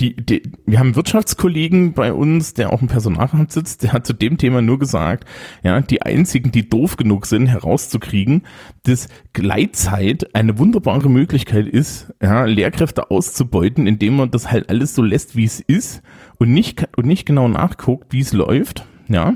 [0.04, 4.06] die, die, wir haben einen Wirtschaftskollegen bei uns, der auch im Personalamt sitzt, der hat
[4.06, 5.26] zu dem Thema nur gesagt,
[5.64, 8.44] ja, die einzigen, die doof genug sind, herauszukriegen,
[8.84, 15.02] dass Gleitzeit eine wunderbare Möglichkeit ist, ja, Lehrkräfte auszubeuten, indem man das halt alles so
[15.02, 16.02] lässt, wie es ist
[16.38, 19.36] und nicht, und nicht genau nachguckt, wie es läuft, ja.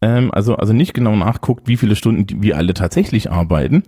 [0.00, 3.82] Ähm, also, also nicht genau nachguckt, wie viele Stunden wir alle tatsächlich arbeiten.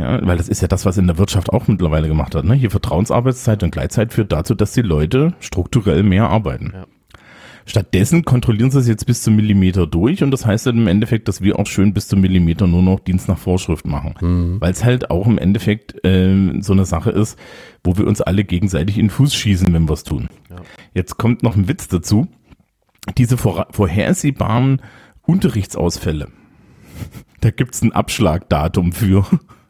[0.00, 2.44] Ja, weil das ist ja das, was in der Wirtschaft auch mittlerweile gemacht hat.
[2.44, 2.54] Ne?
[2.54, 6.72] Hier Vertrauensarbeitszeit und Gleitzeit führt dazu, dass die Leute strukturell mehr arbeiten.
[6.74, 6.86] Ja.
[7.66, 11.28] Stattdessen kontrollieren sie es jetzt bis zum Millimeter durch und das heißt dann im Endeffekt,
[11.28, 14.14] dass wir auch schön bis zum Millimeter nur noch Dienst nach Vorschrift machen.
[14.60, 17.38] Weil es halt auch im Endeffekt ähm, so eine Sache ist,
[17.84, 20.28] wo wir uns alle gegenseitig in den Fuß schießen, wenn wir es tun.
[20.94, 22.26] Jetzt kommt noch ein Witz dazu.
[23.16, 24.82] Diese vor vorhersehbaren
[25.22, 26.28] Unterrichtsausfälle.
[27.42, 29.24] Da gibt's ein Abschlagdatum für.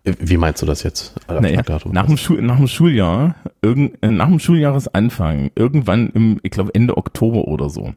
[0.05, 1.15] Äh, Wie meinst du das jetzt?
[1.29, 1.93] Naja, Abschlagdatum?
[1.93, 6.75] nach, dem Schul nach dem Schuljahr, irgend, äh, nach dem Schuljahresanfang, irgendwann im, ich glaube
[6.75, 7.93] Ende Oktober oder so,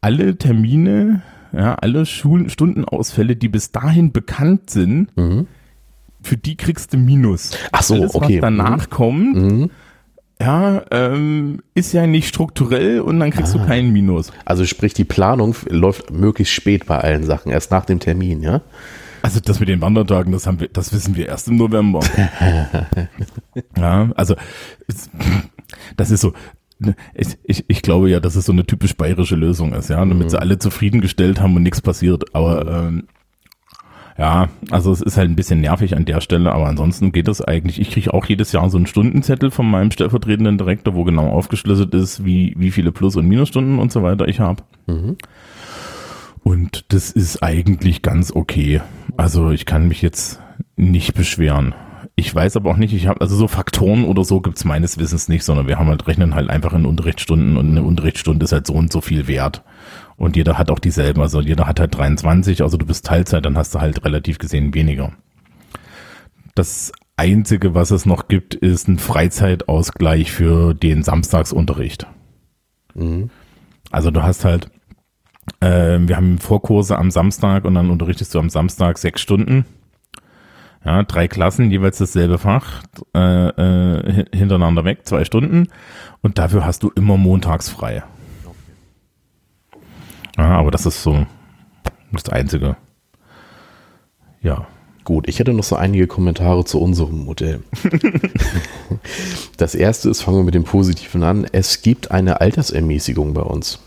[0.00, 5.08] alle Termine, ja, alle Schulstundenausfälle, die bis dahin bekannt sind,
[6.22, 7.50] für die kriegst du Minus.
[7.52, 7.56] Mhm.
[7.72, 8.34] Ach so, Alles, okay.
[8.36, 9.70] was danach kommt, Mhm.
[10.40, 13.58] ja, ähm, ist ja nicht strukturell und dann kriegst Ah.
[13.58, 14.30] du keinen Minus.
[14.44, 18.60] Also sprich, die Planung läuft möglichst spät bei allen Sachen, erst nach dem Termin, ja?
[19.28, 22.00] Also das mit den Wandertagen, das haben wir, das wissen wir erst im November.
[23.76, 24.34] ja, also
[25.98, 26.32] das ist so.
[26.78, 30.02] ne, Ich, ich, ich glaube ja, dass es so eine typisch bayerische Lösung ist, ja,
[30.02, 32.34] damit sie alle zufriedengestellt haben und nichts passiert.
[32.34, 33.08] Aber ähm,
[34.16, 37.42] ja, also es ist halt ein bisschen nervig an der Stelle, aber ansonsten geht das
[37.42, 37.78] eigentlich.
[37.78, 41.92] Ich kriege auch jedes Jahr so einen Stundenzettel von meinem stellvertretenden Direktor, wo genau aufgeschlüsselt
[41.92, 44.62] ist, wie, wie viele Plus- und Minusstunden und so weiter ich habe.
[46.42, 48.80] Und das ist eigentlich ganz okay.
[49.18, 50.40] Also ich kann mich jetzt
[50.76, 51.74] nicht beschweren.
[52.14, 55.28] Ich weiß aber auch nicht, ich habe, also so Faktoren oder so gibt's meines Wissens
[55.28, 58.66] nicht, sondern wir haben halt rechnen halt einfach in Unterrichtsstunden und eine Unterrichtsstunde ist halt
[58.68, 59.64] so und so viel wert.
[60.16, 63.58] Und jeder hat auch dieselben, also jeder hat halt 23, also du bist Teilzeit, dann
[63.58, 65.12] hast du halt relativ gesehen weniger.
[66.54, 72.06] Das Einzige, was es noch gibt, ist ein Freizeitausgleich für den Samstagsunterricht.
[73.90, 74.70] Also du hast halt,
[75.60, 79.64] äh, wir haben Vorkurse am Samstag und dann unterrichtest du am Samstag sechs Stunden.
[80.84, 82.82] Ja, drei Klassen, jeweils dasselbe Fach,
[83.14, 85.68] äh, äh, hin- hintereinander weg, zwei Stunden.
[86.22, 88.04] Und dafür hast du immer montags frei.
[90.36, 91.26] Ja, aber das ist so
[92.12, 92.76] das Einzige.
[94.40, 94.66] Ja.
[95.04, 97.62] Gut, ich hätte noch so einige Kommentare zu unserem Modell.
[99.56, 101.46] das erste ist, fangen wir mit dem Positiven an.
[101.50, 103.78] Es gibt eine Altersermäßigung bei uns.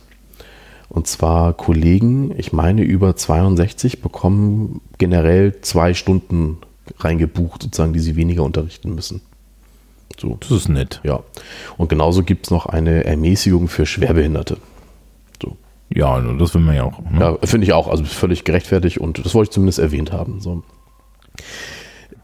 [0.91, 6.57] Und zwar Kollegen, ich meine über 62, bekommen generell zwei Stunden
[6.99, 9.21] reingebucht, sozusagen, die sie weniger unterrichten müssen.
[10.19, 10.35] So.
[10.41, 10.99] Das ist nett.
[11.05, 11.21] Ja.
[11.77, 14.57] Und genauso gibt es noch eine Ermäßigung für Schwerbehinderte.
[15.41, 15.55] So.
[15.87, 16.99] Ja, das will man ja auch.
[17.09, 17.19] Ne?
[17.21, 17.87] Ja, finde ich auch.
[17.87, 20.41] Also völlig gerechtfertigt und das wollte ich zumindest erwähnt haben.
[20.41, 20.61] So.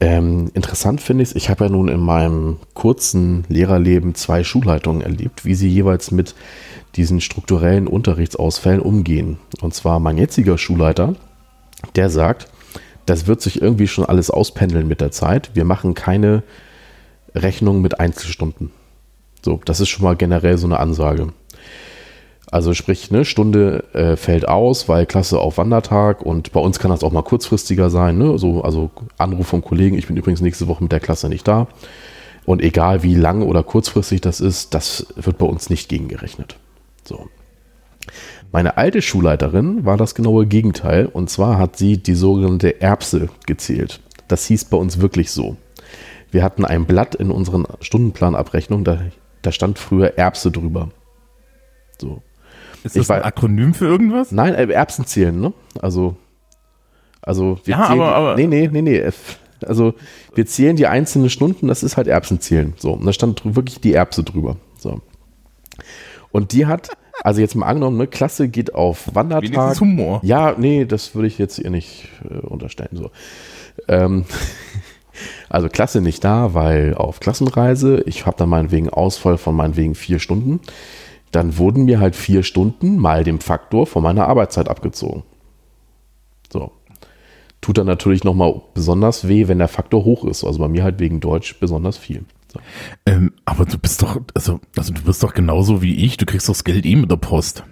[0.01, 5.01] Ähm, interessant finde ich es, ich habe ja nun in meinem kurzen Lehrerleben zwei Schulleitungen
[5.01, 6.35] erlebt, wie sie jeweils mit
[6.97, 9.37] diesen strukturellen Unterrichtsausfällen umgehen.
[9.61, 11.15] Und zwar mein jetziger Schulleiter,
[11.95, 12.47] der sagt,
[13.05, 15.51] das wird sich irgendwie schon alles auspendeln mit der Zeit.
[15.53, 16.43] Wir machen keine
[17.33, 18.71] Rechnung mit Einzelstunden.
[19.43, 21.29] So, das ist schon mal generell so eine Ansage.
[22.49, 26.91] Also sprich, eine Stunde äh, fällt aus, weil Klasse auf Wandertag und bei uns kann
[26.91, 28.17] das auch mal kurzfristiger sein.
[28.17, 28.37] Ne?
[28.37, 31.67] So, also Anruf vom Kollegen, ich bin übrigens nächste Woche mit der Klasse nicht da.
[32.45, 36.57] Und egal wie lang oder kurzfristig das ist, das wird bei uns nicht gegengerechnet.
[37.07, 37.27] So.
[38.51, 44.01] Meine alte Schulleiterin war das genaue Gegenteil und zwar hat sie die sogenannte Erbse gezählt.
[44.27, 45.57] Das hieß bei uns wirklich so.
[46.31, 48.99] Wir hatten ein Blatt in unseren Stundenplanabrechnungen, da,
[49.41, 50.89] da stand früher Erbse drüber.
[51.99, 52.21] So.
[52.83, 54.31] Ist das ich ein Akronym für irgendwas?
[54.31, 55.53] Nein, äh, Erbsen zählen, ne?
[55.81, 56.15] Also,
[57.21, 58.35] also wir ja, zählen, aber, aber.
[58.35, 59.09] Nee, nee, nee, nee.
[59.65, 59.95] Also
[60.35, 62.73] wir zählen die einzelnen Stunden, das ist halt Erbsenzählen.
[62.77, 64.57] So, und da stand wirklich die Erbse drüber.
[64.77, 65.01] So.
[66.31, 66.89] Und die hat,
[67.23, 69.43] also jetzt mal angenommen, ne, Klasse geht auf Wandertag.
[69.43, 70.19] Wenigstens Humor.
[70.23, 72.89] Ja, nee, das würde ich jetzt ihr nicht äh, unterstellen.
[72.93, 73.11] So.
[73.87, 74.25] Ähm,
[75.49, 78.03] also Klasse nicht da, weil auf Klassenreise.
[78.05, 80.59] Ich habe dann meinetwegen Ausfall von meinetwegen vier Stunden.
[81.31, 85.23] Dann wurden mir halt vier Stunden mal dem Faktor von meiner Arbeitszeit abgezogen.
[86.51, 86.71] So.
[87.59, 90.43] Tut dann natürlich nochmal besonders weh, wenn der Faktor hoch ist.
[90.43, 92.23] Also bei mir halt wegen Deutsch besonders viel.
[92.57, 93.11] So.
[93.11, 96.47] Ähm, aber du bist doch, also, also du bist doch genauso wie ich, du kriegst
[96.47, 97.63] doch das Geld eh mit der Post.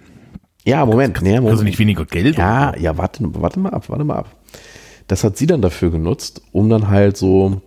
[0.64, 1.22] Ja, Moment.
[1.22, 1.50] Nee, Moment.
[1.52, 2.36] Also nicht weniger Geld?
[2.36, 2.80] Ja, oder?
[2.80, 4.36] ja, warte, warte mal ab, warte mal ab.
[5.06, 7.62] Das hat sie dann dafür genutzt, um dann halt so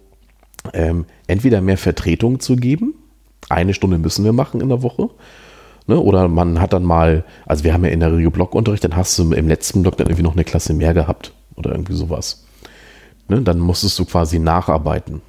[0.74, 2.96] ähm, entweder mehr Vertretung zu geben.
[3.48, 5.10] Eine Stunde müssen wir machen in der Woche.
[5.88, 6.00] Ne?
[6.00, 9.18] Oder man hat dann mal, also wir haben ja in der Regel Blockunterricht, dann hast
[9.18, 12.46] du im letzten Block dann irgendwie noch eine Klasse mehr gehabt oder irgendwie sowas.
[13.30, 13.42] Ne?
[13.42, 15.22] Dann musstest du quasi nacharbeiten.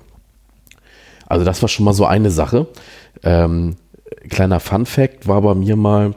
[1.31, 2.67] Also das war schon mal so eine Sache.
[3.23, 3.77] Ähm,
[4.29, 6.15] kleiner Fun Fact war bei mir mal,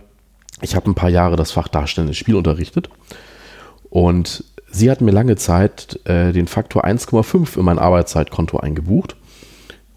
[0.62, 2.90] ich habe ein paar Jahre das Fach Darstellendes Spiel unterrichtet
[3.92, 9.16] und sie hat mir lange Zeit äh, den Faktor 1,5 in mein Arbeitszeitkonto eingebucht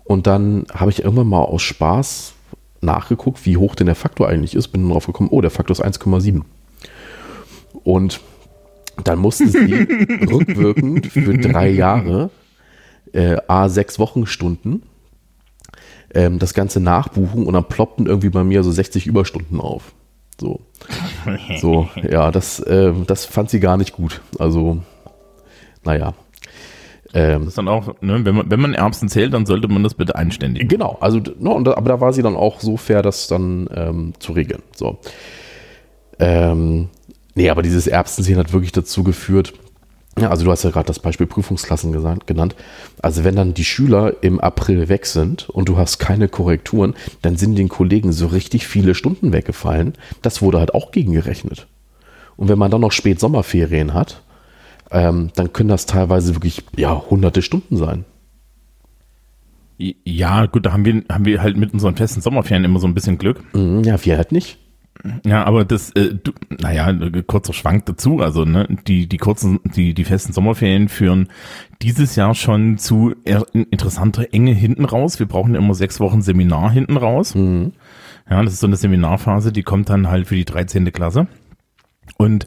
[0.05, 2.35] und dann habe ich irgendwann mal aus Spaß
[2.83, 5.85] nachgeguckt, wie hoch denn der Faktor eigentlich ist, bin darauf gekommen, oh, der Faktor ist
[5.85, 6.42] 1,7.
[7.85, 8.20] Und
[9.02, 9.59] dann musste sie
[10.31, 12.29] rückwirkend für drei Jahre
[13.12, 14.83] äh, A sechs Wochenstunden
[16.14, 19.92] ähm, das Ganze nachbuchen und dann ploppten irgendwie bei mir so 60 Überstunden auf.
[20.40, 20.61] So.
[21.61, 24.21] So, ja, das, äh, das fand sie gar nicht gut.
[24.38, 24.79] Also,
[25.85, 26.14] naja.
[27.14, 29.83] Ähm, das ist dann auch, ne, wenn, man, wenn man Erbsen zählt, dann sollte man
[29.83, 30.69] das bitte einständig.
[30.69, 34.12] Genau, also, no, und, aber da war sie dann auch so fair, das dann ähm,
[34.19, 34.62] zu regeln.
[34.75, 34.99] So.
[36.19, 36.88] Ähm,
[37.35, 39.55] nee, aber dieses Erbsenzählen hat wirklich dazu geführt,
[40.18, 42.55] ja, also du hast ja gerade das Beispiel Prüfungsklassen gesagt, genannt.
[43.02, 47.37] Also wenn dann die Schüler im April weg sind und du hast keine Korrekturen, dann
[47.37, 49.92] sind den Kollegen so richtig viele Stunden weggefallen.
[50.22, 51.66] Das wurde halt auch gegengerechnet.
[52.37, 54.22] Und wenn man dann noch spät Sommerferien hat,
[54.90, 58.05] ähm, dann können das teilweise wirklich ja hunderte Stunden sein.
[59.79, 62.94] Ja, gut, da haben wir, haben wir halt mit unseren festen Sommerferien immer so ein
[62.94, 63.42] bisschen Glück.
[63.55, 64.59] Mhm, ja, wir halt nicht.
[65.24, 66.92] Ja, aber das, äh, du, naja,
[67.26, 68.20] kurzer Schwank dazu.
[68.20, 71.28] Also ne, die die kurzen, die die festen Sommerferien führen
[71.82, 73.14] dieses Jahr schon zu
[73.52, 75.18] interessanter Enge hinten raus.
[75.18, 77.35] Wir brauchen immer sechs Wochen Seminar hinten raus.
[77.35, 77.72] Mhm.
[78.28, 80.90] Ja, das ist so eine Seminarphase, die kommt dann halt für die 13.
[80.92, 81.28] Klasse.
[82.16, 82.46] Und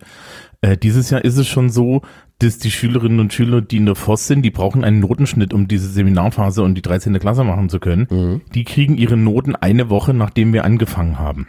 [0.61, 2.01] äh, dieses Jahr ist es schon so,
[2.39, 5.67] dass die Schülerinnen und Schüler, die in der FOS sind, die brauchen einen Notenschnitt, um
[5.67, 7.19] diese Seminarphase und die 13.
[7.19, 8.07] Klasse machen zu können.
[8.09, 8.41] Mhm.
[8.53, 11.47] Die kriegen ihre Noten eine Woche, nachdem wir angefangen haben.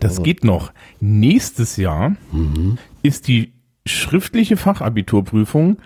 [0.00, 0.72] Das geht noch.
[1.00, 2.78] Nächstes Jahr mhm.
[3.02, 3.52] ist die
[3.86, 5.78] schriftliche Fachabiturprüfung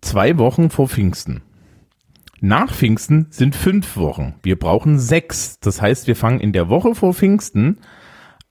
[0.00, 1.42] zwei Wochen vor Pfingsten.
[2.40, 4.34] Nach Pfingsten sind fünf Wochen.
[4.42, 5.58] Wir brauchen sechs.
[5.60, 7.78] Das heißt, wir fangen in der Woche vor Pfingsten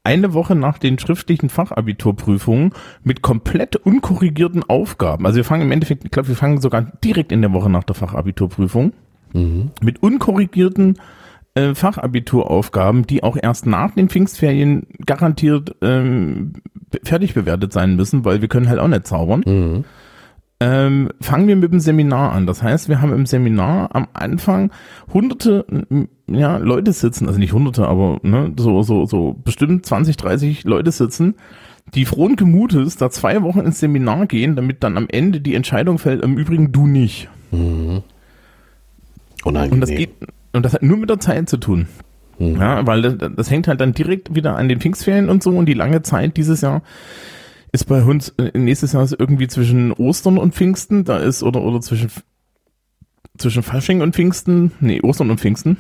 [0.04, 5.26] eine Woche nach den schriftlichen Fachabiturprüfungen mit komplett unkorrigierten Aufgaben.
[5.26, 7.84] Also wir fangen im Endeffekt, ich glaube, wir fangen sogar direkt in der Woche nach
[7.84, 8.94] der Fachabiturprüfung
[9.34, 9.72] mhm.
[9.82, 11.00] mit unkorrigierten
[11.56, 16.54] äh, Fachabituraufgaben, die auch erst nach den Pfingstferien garantiert ähm,
[17.04, 19.44] fertig bewertet sein müssen, weil wir können halt auch nicht zaubern.
[19.46, 19.86] Mhm.
[20.60, 22.46] ähm, fangen wir mit dem Seminar an.
[22.46, 24.72] Das heißt, wir haben im Seminar am Anfang
[25.14, 25.66] hunderte
[26.28, 30.92] ja, Leute sitzen, also nicht hunderte, aber ne, so, so, so bestimmt 20, 30 Leute
[30.92, 31.36] sitzen,
[31.94, 36.00] die frohen Gemutes da zwei Wochen ins Seminar gehen, damit dann am Ende die Entscheidung
[36.00, 37.30] fällt, im Übrigen du nicht.
[37.52, 38.02] Mhm.
[39.72, 40.10] Und das geht,
[40.56, 41.88] und das hat nur mit der Zeit zu tun.
[42.40, 42.60] Mhm.
[42.60, 45.68] Ja, weil das, das, hängt halt dann direkt wieder an den Pfingstferien und so und
[45.68, 46.82] die lange Zeit dieses Jahr
[47.72, 51.62] ist bei uns äh, nächstes Jahr ist irgendwie zwischen Ostern und Pfingsten, da ist oder
[51.62, 52.10] oder zwischen
[53.38, 55.78] zwischen Fasching und Pfingsten, nee, Ostern und Pfingsten.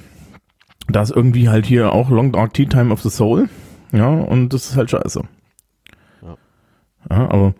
[0.87, 3.49] Da ist irgendwie halt hier auch Long Dark Tea Time of the Soul.
[3.91, 5.21] Ja, und das ist halt scheiße.
[6.21, 6.37] Ja,
[7.09, 7.53] ja aber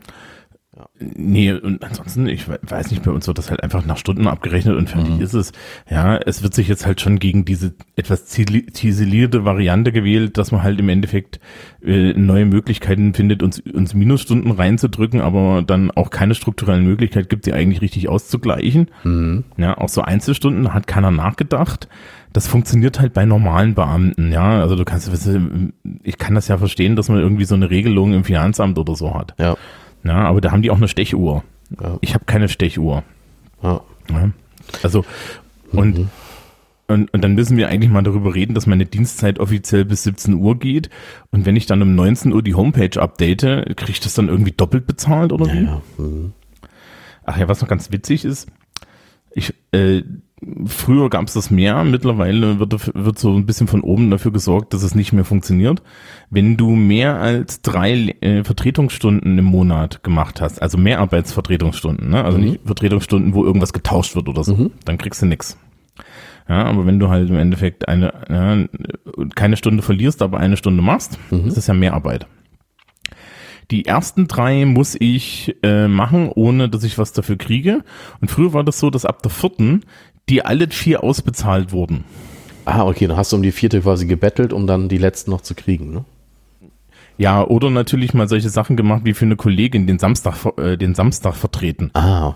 [0.98, 4.78] Nee, und ansonsten, ich weiß nicht, bei uns wird das halt einfach nach Stunden abgerechnet
[4.78, 5.22] und fertig mhm.
[5.22, 5.52] ist es.
[5.90, 10.64] Ja, es wird sich jetzt halt schon gegen diese etwas ziselierte Variante gewählt, dass man
[10.64, 11.42] halt im Endeffekt
[11.84, 17.44] äh, neue Möglichkeiten findet, uns, uns Minusstunden reinzudrücken, aber dann auch keine strukturellen Möglichkeit gibt,
[17.44, 18.88] sie eigentlich richtig auszugleichen.
[19.04, 19.44] Mhm.
[19.58, 21.90] Ja, auch so Einzelstunden hat keiner nachgedacht.
[22.32, 24.62] Das funktioniert halt bei normalen Beamten, ja.
[24.62, 25.10] Also du kannst,
[26.04, 29.14] ich kann das ja verstehen, dass man irgendwie so eine Regelung im Finanzamt oder so
[29.14, 29.34] hat.
[29.40, 29.58] Ja.
[30.06, 31.44] Ja, aber da haben die auch eine Stechuhr.
[31.82, 31.98] Ja.
[32.02, 33.04] Ich habe keine Stechuhr.
[33.62, 33.82] Ja.
[34.12, 34.32] ja.
[34.84, 35.04] Also,
[35.72, 36.10] und, mhm.
[36.88, 40.36] und, und dann müssen wir eigentlich mal darüber reden, dass meine Dienstzeit offiziell bis 17
[40.36, 40.90] Uhr geht.
[41.32, 43.42] Und wenn ich dann um 19 Uhr die Homepage update,
[43.76, 45.66] kriege ich das dann irgendwie doppelt bezahlt oder wie?
[45.66, 46.34] Ja, mhm.
[47.26, 48.48] Ach ja, was noch ganz witzig ist,
[49.32, 50.04] ich, äh,
[50.66, 54.74] früher gab es das mehr, mittlerweile wird, wird so ein bisschen von oben dafür gesorgt,
[54.74, 55.82] dass es nicht mehr funktioniert.
[56.30, 62.24] Wenn du mehr als drei äh, Vertretungsstunden im Monat gemacht hast, also mehr Arbeitsvertretungsstunden, ne?
[62.24, 62.44] also mhm.
[62.44, 64.72] nicht Vertretungsstunden, wo irgendwas getauscht wird oder so, mhm.
[64.84, 65.58] dann kriegst du nix.
[66.48, 68.66] Ja, aber wenn du halt im Endeffekt eine, ja,
[69.34, 71.48] keine Stunde verlierst, aber eine Stunde machst, mhm.
[71.48, 72.28] ist das ja mehr Arbeit.
[73.72, 77.84] Die ersten drei muss ich äh, machen, ohne dass ich was dafür kriege.
[78.22, 79.82] Und früher war das so, dass ab der vierten
[80.30, 82.04] die alle vier ausbezahlt wurden.
[82.66, 85.42] Ah, okay, dann hast du um die vierte quasi gebettelt, um dann die letzten noch
[85.42, 86.06] zu kriegen, ne?
[87.18, 90.96] Ja, oder natürlich mal solche Sachen gemacht, wie für eine Kollegin den Samstag, äh, den
[90.96, 91.90] Samstag vertreten.
[91.94, 92.36] Ah,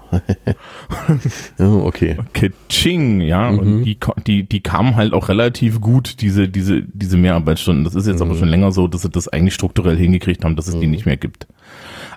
[1.59, 2.17] oh, okay.
[2.29, 3.59] Okay, ching, ja, mhm.
[3.59, 7.83] und die, die, die kamen halt auch relativ gut, diese, diese, diese Mehrarbeitsstunden.
[7.83, 8.29] Das ist jetzt mhm.
[8.29, 10.81] aber schon länger so, dass sie das eigentlich strukturell hingekriegt haben, dass es mhm.
[10.81, 11.47] die nicht mehr gibt.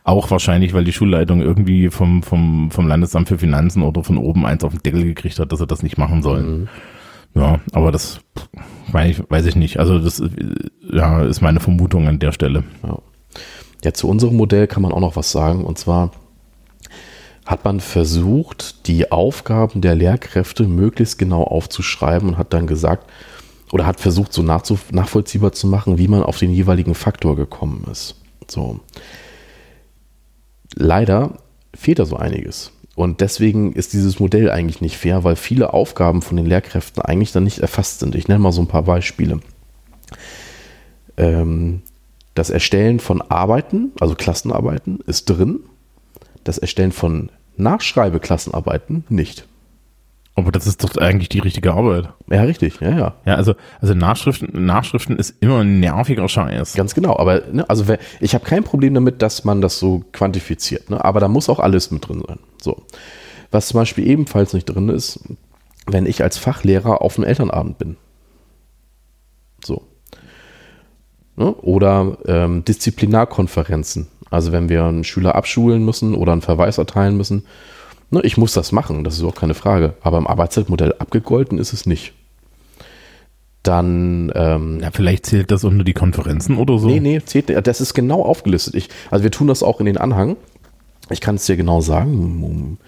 [0.05, 4.45] Auch wahrscheinlich, weil die Schulleitung irgendwie vom, vom, vom Landesamt für Finanzen oder von oben
[4.45, 6.61] eins auf den Deckel gekriegt hat, dass sie das nicht machen sollen.
[6.63, 6.69] Mhm.
[7.35, 8.21] Ja, aber das
[8.89, 9.79] weiß ich, weiß ich nicht.
[9.79, 10.23] Also das
[10.93, 12.65] ja, ist meine Vermutung an der Stelle.
[12.83, 12.99] Ja.
[13.85, 15.65] ja, zu unserem Modell kann man auch noch was sagen.
[15.65, 16.11] Und zwar
[17.47, 23.11] hat man versucht, die Aufgaben der Lehrkräfte möglichst genau aufzuschreiben und hat dann gesagt,
[23.73, 28.17] oder hat versucht, so nachvollziehbar zu machen, wie man auf den jeweiligen Faktor gekommen ist.
[28.47, 28.81] So
[30.75, 31.39] leider
[31.75, 32.73] fehlt da so einiges.
[32.95, 37.33] Und deswegen ist dieses Modell eigentlich nicht fair, weil viele Aufgaben von den Lehrkräften eigentlich
[37.33, 38.15] dann nicht erfasst sind.
[38.15, 39.41] Ich nenne mal so ein paar Beispiele.
[41.17, 41.83] Ähm,
[42.35, 45.61] das Erstellen von Arbeiten, also Klassenarbeiten, ist drin.
[46.45, 49.47] Das Erstellen von Nachschreibeklassenarbeiten nicht.
[50.35, 52.09] Aber das ist doch eigentlich die richtige Arbeit.
[52.31, 53.15] Ja, richtig, ja, ja.
[53.27, 56.73] Ja, also, also Nachschriften, Nachschriften ist immer ein nerviger Scheiß.
[56.73, 57.85] Ganz genau, aber ne, also
[58.21, 61.05] ich habe kein Problem damit, dass man das so quantifiziert, ne?
[61.05, 62.39] aber da muss auch alles mit drin sein.
[62.63, 62.83] So.
[63.51, 65.21] Was zum Beispiel ebenfalls nicht drin ist,
[65.87, 67.97] wenn ich als Fachlehrer auf einem Elternabend bin.
[69.63, 69.83] So.
[71.37, 71.53] Ne?
[71.57, 74.09] Oder ähm, Disziplinarkonferenzen.
[74.31, 77.45] Also wenn wir einen Schüler abschulen müssen oder einen Verweis erteilen müssen,
[78.13, 79.95] Ne, ich muss das machen, das ist auch keine Frage.
[80.03, 82.13] Aber im Arbeitszeitmodell abgegolten ist es nicht.
[83.63, 84.31] Dann.
[84.35, 86.89] Ähm, ja, vielleicht zählt das unter die Konferenzen oder so.
[86.89, 88.75] Nee, nee, zählt, das ist genau aufgelistet.
[88.75, 90.37] Ich, also wir tun das auch in den Anhang.
[91.09, 92.79] Ich kann es dir genau sagen.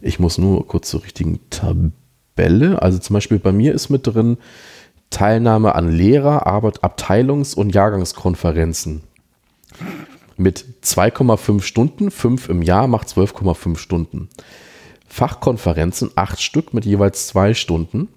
[0.00, 2.80] Ich muss nur kurz zur richtigen Tabelle.
[2.80, 4.38] Also zum Beispiel bei mir ist mit drin
[5.10, 9.02] Teilnahme an Lehrer-, Arbeit-, Abteilungs- und Jahrgangskonferenzen
[10.42, 14.28] mit 2,5 Stunden, 5 im Jahr macht 12,5 Stunden.
[15.06, 18.08] Fachkonferenzen, 8 Stück mit jeweils 2 Stunden.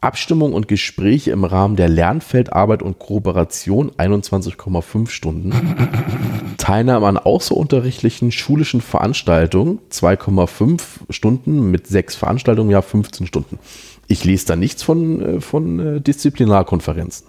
[0.00, 5.52] Abstimmung und Gespräche im Rahmen der Lernfeldarbeit und Kooperation 21,5 Stunden.
[6.58, 10.80] Teilnahme an außerunterrichtlichen schulischen Veranstaltungen 2,5
[11.10, 13.58] Stunden mit 6 Veranstaltungen, ja 15 Stunden.
[14.06, 17.26] Ich lese da nichts von, äh, von äh, Disziplinarkonferenzen.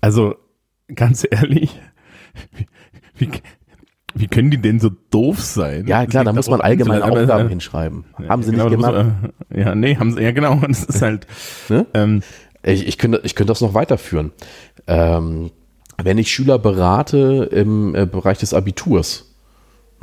[0.00, 0.36] Also
[0.94, 1.80] ganz ehrlich,
[3.16, 3.30] wie,
[4.14, 5.86] wie können die denn so doof sein?
[5.86, 8.04] Ja, klar, da muss man allgemeine Aufgaben hinschreiben.
[8.28, 9.06] Haben sie genau, nicht gemacht?
[9.22, 11.26] Muss, ja, nee, haben sie, ja genau, das ist halt.
[11.68, 11.86] Ne?
[11.94, 12.22] Ähm,
[12.62, 14.32] ich, ich, könnte, ich könnte das noch weiterführen.
[14.86, 15.50] Ähm,
[16.02, 19.34] wenn ich Schüler berate im äh, Bereich des Abiturs,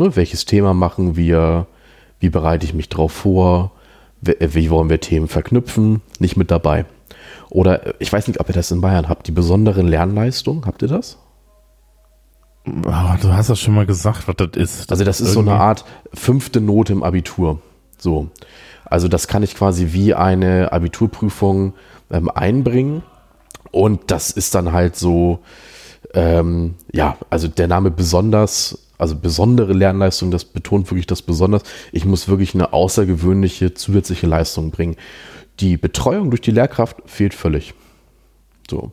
[0.01, 1.67] Ne, welches Thema machen wir?
[2.19, 3.71] Wie bereite ich mich drauf vor?
[4.19, 6.01] Wie, wie wollen wir Themen verknüpfen?
[6.19, 6.85] Nicht mit dabei.
[7.49, 10.65] Oder äh, ich weiß nicht, ob ihr das in Bayern habt, die besonderen Lernleistungen.
[10.65, 11.19] Habt ihr das?
[12.65, 14.91] Oh, du hast das schon mal gesagt, was das ist.
[14.91, 15.83] Also das ist so eine Art
[16.13, 17.59] fünfte Note im Abitur.
[17.97, 18.29] So.
[18.85, 21.73] Also das kann ich quasi wie eine Abiturprüfung
[22.11, 23.03] ähm, einbringen.
[23.71, 25.39] Und das ist dann halt so,
[26.13, 31.63] ähm, ja, also der Name besonders, also besondere Lernleistung, das betont wirklich das besonders.
[31.91, 34.97] Ich muss wirklich eine außergewöhnliche zusätzliche Leistung bringen.
[35.59, 37.73] Die Betreuung durch die Lehrkraft fehlt völlig.
[38.69, 38.91] So.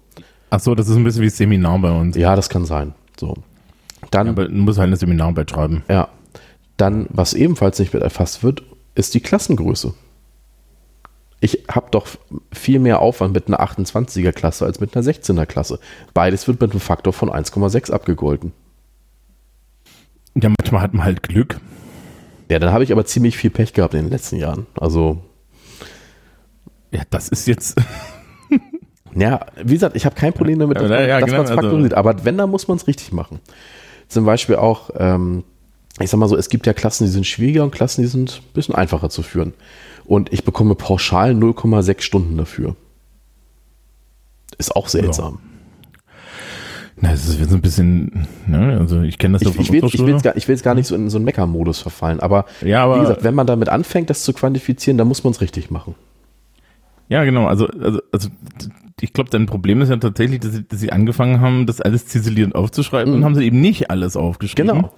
[0.51, 2.16] Ach so, das ist ein bisschen wie Seminar bei uns.
[2.16, 2.95] Ja, das kann sein.
[3.19, 3.35] So.
[4.11, 5.83] Dann, Ja, aber du musst halt eine Seminararbeit schreiben.
[5.89, 6.09] ja.
[6.77, 8.63] Dann, was ebenfalls nicht mit erfasst wird,
[8.95, 9.95] ist die Klassengröße.
[11.41, 12.07] Ich habe doch
[12.53, 15.81] viel mehr Aufwand mit einer 28er Klasse als mit einer 16er Klasse.
[16.15, 18.53] Beides wird mit einem Faktor von 1,6 abgegolten.
[20.41, 21.61] Ja, manchmal hat man halt Glück.
[22.49, 24.67] Ja, dann habe ich aber ziemlich viel Pech gehabt in den letzten Jahren.
[24.79, 25.21] Also,
[26.93, 27.77] Ja, das ist jetzt.
[29.17, 31.51] ja, wie gesagt, ich habe kein Problem damit, dass Ja, man ja, dass genau, man's
[31.51, 31.95] also- faktorisiert.
[31.95, 33.41] Aber wenn, dann muss man es richtig machen.
[34.09, 35.45] Zum Beispiel auch, ähm,
[36.01, 38.41] ich sag mal so, es gibt ja Klassen, die sind schwieriger und Klassen, die sind
[38.43, 39.53] ein bisschen einfacher zu führen.
[40.05, 42.77] Und ich bekomme pauschal 0,6 Stunden dafür.
[44.57, 45.41] Ist auch seltsam.
[47.01, 48.27] Na, es ist jetzt ein bisschen.
[48.47, 50.75] Ne, also ich kenne das so Ich, will, ich, will gar, ich will jetzt gar
[50.75, 53.69] nicht so in so einen Mecker-Modus verfallen, aber, Ja, aber- wie gesagt, wenn man damit
[53.69, 55.95] anfängt, das zu quantifizieren, dann muss man es richtig machen.
[57.09, 57.47] Ja, genau.
[57.47, 58.29] Also, also, also
[59.01, 62.07] ich glaube, dein Problem ist ja tatsächlich, dass sie, dass sie angefangen haben, das alles
[62.07, 64.77] ziselierend aufzuschreiben und haben sie eben nicht alles aufgeschrieben.
[64.77, 64.93] Genau.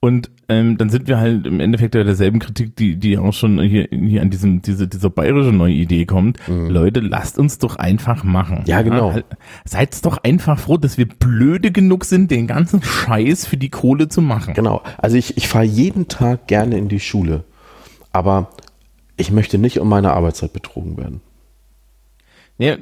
[0.00, 3.60] Und ähm, dann sind wir halt im Endeffekt ja derselben Kritik, die, die auch schon
[3.60, 6.38] hier, hier an diesem, diese, dieser bayerische neue Idee kommt.
[6.46, 8.60] Leute, lasst uns doch einfach machen.
[8.60, 8.66] Mhm.
[8.66, 9.12] Ja, genau.
[9.12, 9.24] halt,
[9.64, 14.06] seid doch einfach froh, dass wir blöde genug sind, den ganzen Scheiß für die Kohle
[14.06, 14.54] zu machen.
[14.54, 14.82] Genau.
[14.98, 17.42] Also ich, ich fahre jeden Tag gerne in die Schule,
[18.12, 18.50] aber
[19.16, 21.22] ich möchte nicht um meine Arbeitszeit betrogen werden.
[22.58, 22.76] Ja,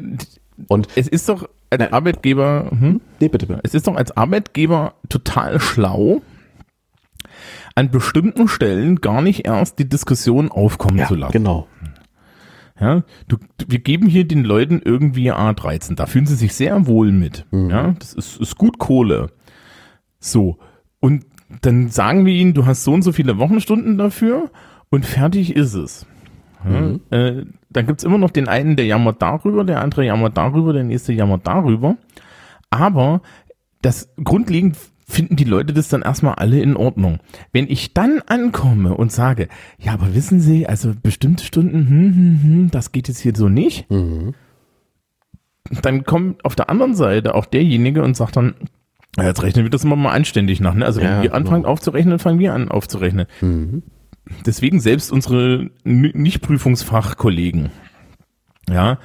[0.68, 3.01] Und, es ist doch als Arbeitgeber, hm?
[3.20, 3.61] nee, bitte, bitte.
[3.62, 6.22] Es ist doch als Arbeitgeber total schlau,
[7.74, 11.33] an bestimmten Stellen gar nicht erst die Diskussion aufkommen Ja, zu lassen.
[11.33, 11.66] genau.
[12.81, 15.95] Ja, du- wir geben hier den Leuten irgendwie A13.
[15.97, 17.47] Da fühlen sie sich sehr wohl mit.
[17.51, 17.70] Mhm.
[17.70, 19.31] Ja, das ist, ist gut Kohle.
[20.20, 20.59] So.
[21.01, 21.24] Und
[21.62, 24.51] dann sagen wir ihnen, du hast so und so viele Wochenstunden dafür
[24.91, 26.07] und fertig ist es.
[26.65, 27.01] Ja, Mhm.
[27.11, 30.85] äh, dann gibt's immer noch den einen, der jammert darüber, der andere jammert darüber, der
[30.85, 31.97] nächste jammert darüber.
[32.71, 33.21] Aber
[33.83, 34.77] das grundlegend
[35.09, 37.21] finden die Leute das dann erstmal alle in Ordnung.
[37.53, 39.49] Wenn ich dann ankomme und sage,
[39.79, 43.49] ja, aber wissen Sie, also bestimmte Stunden, hm, hm, hm, das geht jetzt hier so
[43.49, 43.87] nicht,
[45.83, 48.55] dann kommt auf der anderen Seite auch derjenige und sagt dann,
[49.17, 50.75] ja, jetzt rechnen wir das immer mal anständig nach.
[50.75, 50.85] Ne?
[50.85, 51.73] Also wenn Ja, wir anfangen genau.
[51.73, 53.27] aufzurechnen, fangen wir an aufzurechnen.
[54.45, 57.70] Deswegen selbst unsere N- Nicht-Prüfungsfachkollegen,
[58.68, 58.99] ja,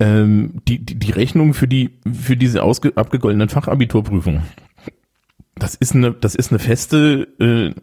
[0.00, 4.42] ähm, die, die, die Rechnung für die, für diese ausge, abgegoldenen Fachabiturprüfungen,
[5.56, 7.74] das ist eine, das ist eine feste äh,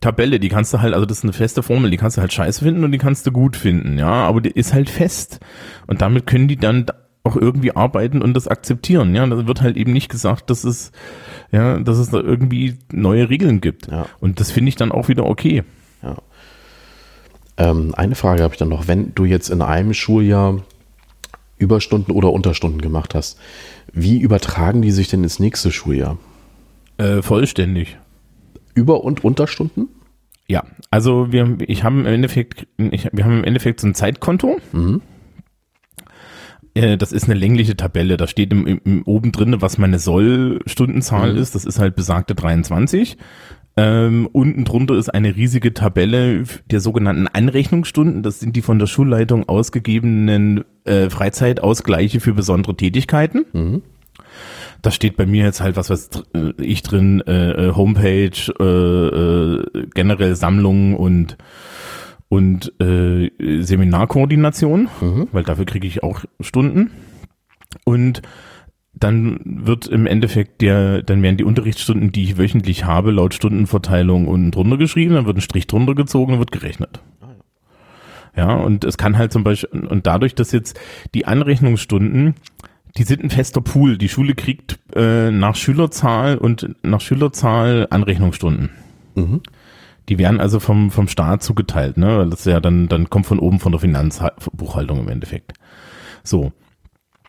[0.00, 2.32] Tabelle, die kannst du halt, also das ist eine feste Formel, die kannst du halt
[2.32, 5.40] scheiße finden und die kannst du gut finden, ja, aber die ist halt fest.
[5.88, 6.86] Und damit können die dann
[7.24, 9.26] auch irgendwie arbeiten und das akzeptieren, ja.
[9.26, 10.92] Da wird halt eben nicht gesagt, dass es,
[11.50, 13.88] ja, dass es da irgendwie neue Regeln gibt.
[13.88, 14.06] Ja.
[14.20, 15.64] Und das finde ich dann auch wieder okay.
[17.56, 18.88] Ähm, eine Frage habe ich dann noch.
[18.88, 20.62] Wenn du jetzt in einem Schuljahr
[21.56, 23.38] Überstunden oder Unterstunden gemacht hast,
[23.92, 26.18] wie übertragen die sich denn ins nächste Schuljahr?
[26.98, 27.96] Äh, vollständig.
[28.74, 29.88] Über- und Unterstunden?
[30.48, 34.58] Ja, also wir, ich habe im Endeffekt, ich, wir haben im Endeffekt so ein Zeitkonto.
[36.74, 38.16] Äh, Das ist eine längliche Tabelle.
[38.16, 41.54] Da steht im, im, oben drin, was meine Soll-Stundenzahl ist.
[41.54, 43.16] Das ist halt besagte 23.
[43.76, 48.22] Ähm, unten drunter ist eine riesige Tabelle der sogenannten Anrechnungsstunden.
[48.22, 53.44] Das sind die von der Schulleitung ausgegebenen äh, Freizeitausgleiche für besondere Tätigkeiten.
[54.82, 58.64] Da steht bei mir jetzt halt was, was äh, ich drin, äh, äh, Homepage, äh,
[58.64, 61.36] äh, generell Sammlungen und
[62.28, 64.88] und Seminarkoordination,
[65.30, 66.90] weil dafür kriege ich auch Stunden.
[67.84, 68.22] Und
[68.94, 74.28] dann wird im Endeffekt der, dann werden die Unterrichtsstunden, die ich wöchentlich habe, laut Stundenverteilung
[74.28, 77.00] unten drunter geschrieben, dann wird ein Strich drunter gezogen und wird gerechnet.
[78.36, 80.78] Ja, und es kann halt zum Beispiel, und dadurch, dass jetzt
[81.14, 82.34] die Anrechnungsstunden,
[82.96, 83.98] die sind ein fester Pool.
[83.98, 88.70] Die Schule kriegt äh, nach Schülerzahl und nach Schülerzahl Anrechnungsstunden.
[90.08, 92.18] Die werden also vom, vom Staat zugeteilt, ne?
[92.18, 95.52] Weil das ja dann, dann kommt von oben von der Finanzbuchhaltung im Endeffekt.
[96.22, 96.52] So.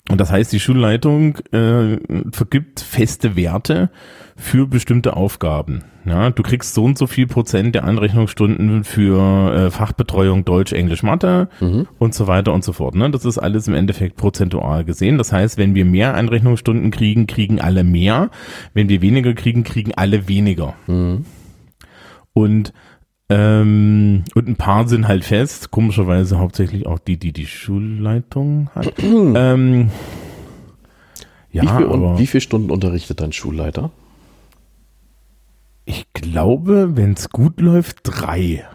[0.09, 1.97] Und das heißt, die Schulleitung äh,
[2.31, 3.89] vergibt feste Werte
[4.35, 5.83] für bestimmte Aufgaben.
[6.05, 11.01] Ja, du kriegst so und so viel Prozent der Anrechnungsstunden für äh, Fachbetreuung Deutsch, Englisch,
[11.01, 11.87] Mathe Mhm.
[11.97, 12.93] und so weiter und so fort.
[12.93, 13.09] Ne?
[13.09, 15.17] Das ist alles im Endeffekt prozentual gesehen.
[15.17, 18.29] Das heißt, wenn wir mehr Anrechnungsstunden kriegen, kriegen alle mehr.
[18.75, 20.75] Wenn wir weniger kriegen, kriegen alle weniger.
[20.85, 21.25] Mhm.
[22.33, 22.73] Und
[23.29, 28.93] ähm, und ein paar sind halt fest, komischerweise hauptsächlich auch die, die die Schulleitung hat.
[28.99, 29.89] ähm,
[31.51, 33.91] ja, wie, viel, aber und wie viele Stunden unterrichtet dein Schulleiter?
[35.85, 38.65] ich glaube, wenn es gut läuft, drei.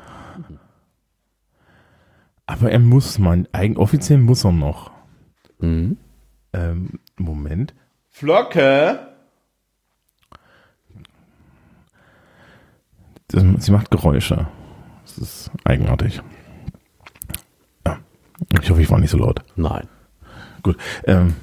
[2.47, 4.91] Aber er muss man, eigentlich offiziell muss er noch.
[5.59, 5.99] Mhm.
[6.53, 7.75] Ähm, Moment.
[8.09, 9.10] Flocke!
[13.33, 14.47] Sie macht Geräusche.
[15.05, 16.23] Das ist eigenartig.
[17.87, 17.99] Ja.
[18.63, 19.43] Ich hoffe, ich war nicht so laut.
[19.57, 19.89] Nein.
[20.63, 20.77] Gut.
[21.05, 21.35] Ähm,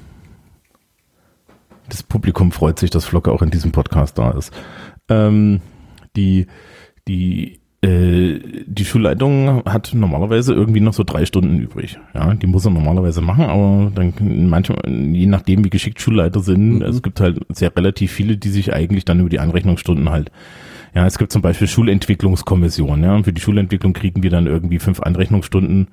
[1.88, 4.52] das Publikum freut sich, dass Flocke auch in diesem Podcast da ist.
[5.08, 5.60] Ähm,
[6.16, 6.46] die,
[7.06, 11.98] die, äh, die Schulleitung hat normalerweise irgendwie noch so drei Stunden übrig.
[12.14, 16.82] Ja, die muss er normalerweise machen, aber dann manchmal, je nachdem, wie geschickt Schulleiter sind,
[16.82, 20.30] es gibt halt sehr relativ viele, die sich eigentlich dann über die Anrechnungsstunden halt
[20.98, 23.04] ja, es gibt zum Beispiel Schulentwicklungskommission.
[23.04, 25.86] Ja, und für die Schulentwicklung kriegen wir dann irgendwie fünf Anrechnungsstunden,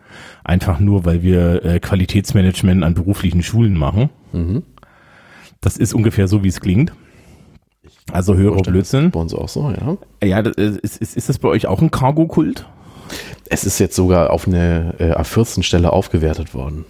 [0.43, 4.09] einfach nur, weil wir äh, Qualitätsmanagement an beruflichen Schulen machen.
[4.33, 4.63] Mhm.
[5.61, 6.91] Das ist ungefähr so, wie es klingt.
[8.11, 9.11] Also höherer Blödsinn.
[9.11, 9.97] Bei uns auch so, ja.
[10.27, 12.65] Ja, das ist, ist, ist das bei euch auch ein Cargo-Kult?
[13.47, 16.83] Es ist jetzt sogar auf eine äh, A14-Stelle aufgewertet worden.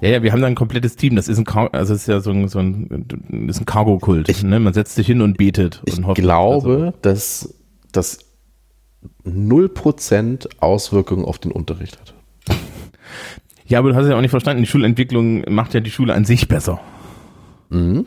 [0.00, 1.16] Ja, ja, wir haben da ein komplettes Team.
[1.16, 3.06] Das ist ein, Car also ist ja so ein, so ein,
[3.48, 4.42] ist ein Cargo-Kult.
[4.44, 4.58] Ne?
[4.60, 6.20] Man setzt sich hin und betet Ich und hofft.
[6.20, 7.54] glaube, Also, dass
[7.92, 8.18] das
[9.26, 12.14] 0% Auswirkungen auf den Unterricht hat.
[13.66, 14.62] ja, aber du hast ja auch nicht verstanden.
[14.62, 16.80] Die Schulentwicklung macht ja die Schule an sich besser.
[17.70, 18.06] Mhm.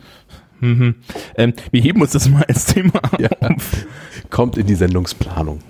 [0.60, 0.94] Mhm.
[1.36, 3.00] Ähm, wir heben uns das mal als Thema
[3.40, 3.86] auf.
[4.30, 5.60] Kommt in die Sendungsplanung.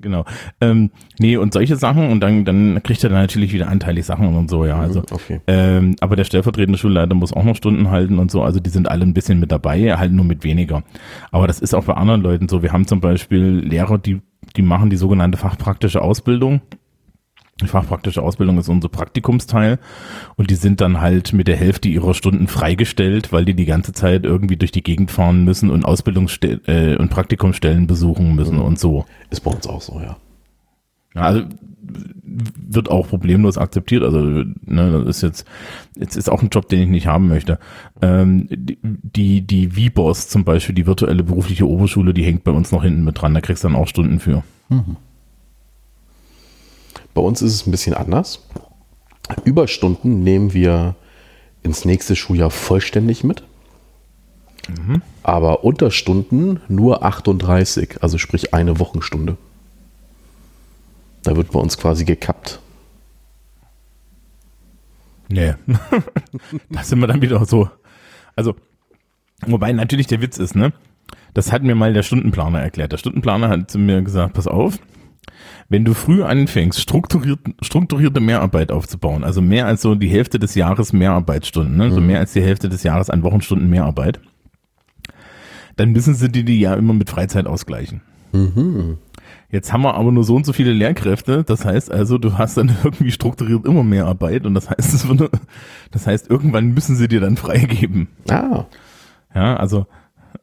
[0.00, 0.24] Genau.
[0.60, 4.34] Ähm, nee, und solche Sachen und dann, dann kriegt er dann natürlich wieder anteilig Sachen
[4.34, 4.78] und so, ja.
[4.78, 5.40] Also, okay.
[5.46, 8.88] ähm, aber der stellvertretende Schulleiter muss auch noch Stunden halten und so, also die sind
[8.90, 10.82] alle ein bisschen mit dabei, halt nur mit weniger.
[11.30, 12.62] Aber das ist auch bei anderen Leuten so.
[12.62, 14.20] Wir haben zum Beispiel Lehrer, die,
[14.56, 16.60] die machen die sogenannte fachpraktische Ausbildung.
[17.60, 19.78] Die fachpraktische Ausbildung ist unser Praktikumsteil
[20.36, 23.92] und die sind dann halt mit der Hälfte ihrer Stunden freigestellt, weil die die ganze
[23.92, 28.78] Zeit irgendwie durch die Gegend fahren müssen und Ausbildungsstellen äh, und Praktikumsstellen besuchen müssen und
[28.78, 29.06] so.
[29.30, 30.16] Ist bei uns auch so, ja.
[31.14, 31.42] Ja, also
[32.22, 34.02] wird auch problemlos akzeptiert.
[34.02, 35.46] Also ne, das ist jetzt
[35.96, 37.58] jetzt ist auch ein Job, den ich nicht haben möchte.
[38.02, 42.84] Ähm, die die VBOS zum Beispiel, die virtuelle berufliche Oberschule, die hängt bei uns noch
[42.84, 43.34] hinten mit dran.
[43.34, 44.42] Da kriegst du dann auch Stunden für.
[47.18, 48.46] Bei uns ist es ein bisschen anders.
[49.44, 50.94] Überstunden nehmen wir
[51.64, 53.42] ins nächste Schuljahr vollständig mit.
[55.24, 59.36] Aber Unterstunden nur 38, also sprich eine Wochenstunde.
[61.24, 62.60] Da wird bei uns quasi gekappt.
[65.28, 65.54] Nee.
[66.70, 67.68] da sind wir dann wieder so.
[68.36, 68.54] Also,
[69.44, 70.72] wobei natürlich der Witz ist, ne?
[71.34, 72.92] Das hat mir mal der Stundenplaner erklärt.
[72.92, 74.78] Der Stundenplaner hat zu mir gesagt, pass auf,
[75.68, 80.54] wenn du früh anfängst, strukturiert, strukturierte Mehrarbeit aufzubauen, also mehr als so die Hälfte des
[80.54, 81.90] Jahres Mehrarbeitsstunden, ne?
[81.90, 84.20] so mehr als die Hälfte des Jahres an Wochenstunden Mehrarbeit,
[85.76, 88.00] dann müssen sie die, die ja immer mit Freizeit ausgleichen.
[89.50, 91.44] Jetzt haben wir aber nur so und so viele Lehrkräfte.
[91.44, 95.08] Das heißt also, du hast dann irgendwie strukturiert immer mehr Arbeit und das heißt, es
[95.08, 95.30] wird,
[95.90, 98.08] das heißt, irgendwann müssen sie dir dann freigeben.
[98.30, 98.66] Ah,
[99.34, 99.86] Ja, also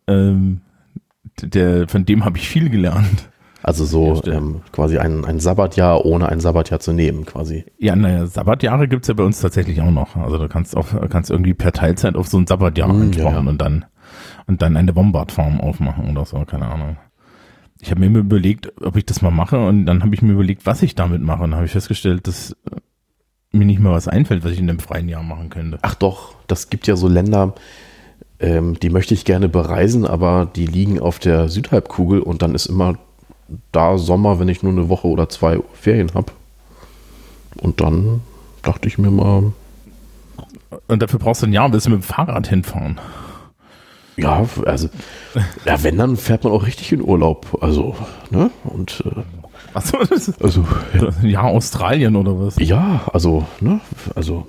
[0.07, 0.61] ähm,
[1.41, 3.29] der, von dem habe ich viel gelernt.
[3.65, 4.35] Also so stimmt.
[4.35, 7.65] ähm, quasi ein, ein Sabbatjahr, ohne ein Sabbatjahr zu nehmen, quasi.
[7.79, 10.15] Ja, naja, Sabbatjahre gibt's ja bei uns tatsächlich auch noch.
[10.15, 13.49] Also du kannst auch kannst irgendwie per Teilzeit auf so ein Sabbatjahr anschauen ja, ja.
[13.49, 13.85] und dann
[14.45, 16.97] und dann eine Bombardfarm aufmachen oder so, keine Ahnung.
[17.81, 20.33] Ich habe mir immer überlegt, ob ich das mal mache und dann habe ich mir
[20.33, 22.77] überlegt, was ich damit mache und dann habe ich festgestellt, dass äh,
[23.51, 25.79] mir nicht mal was einfällt, was ich in dem freien Jahr machen könnte.
[25.81, 27.55] Ach doch, das gibt ja so Länder,
[28.39, 32.67] ähm, die möchte ich gerne bereisen, aber die liegen auf der Südhalbkugel und dann ist
[32.67, 32.99] immer
[33.71, 36.31] da Sommer, wenn ich nur eine Woche oder zwei Ferien habe.
[37.57, 38.21] Und dann
[38.63, 39.53] dachte ich mir mal,
[40.87, 42.99] Und dafür brauchst du ein Jahr, willst du mit dem Fahrrad hinfahren.
[44.17, 44.89] ja, also,
[45.65, 47.57] ja, wenn, dann fährt man auch richtig in Urlaub.
[47.61, 47.95] Also,
[48.29, 48.49] ne?
[48.63, 49.21] Und, äh,
[49.73, 50.65] Achso, das also,
[51.21, 52.55] ein Jahr Australien oder was?
[52.59, 53.79] ja, also, ne?
[54.15, 54.47] Also,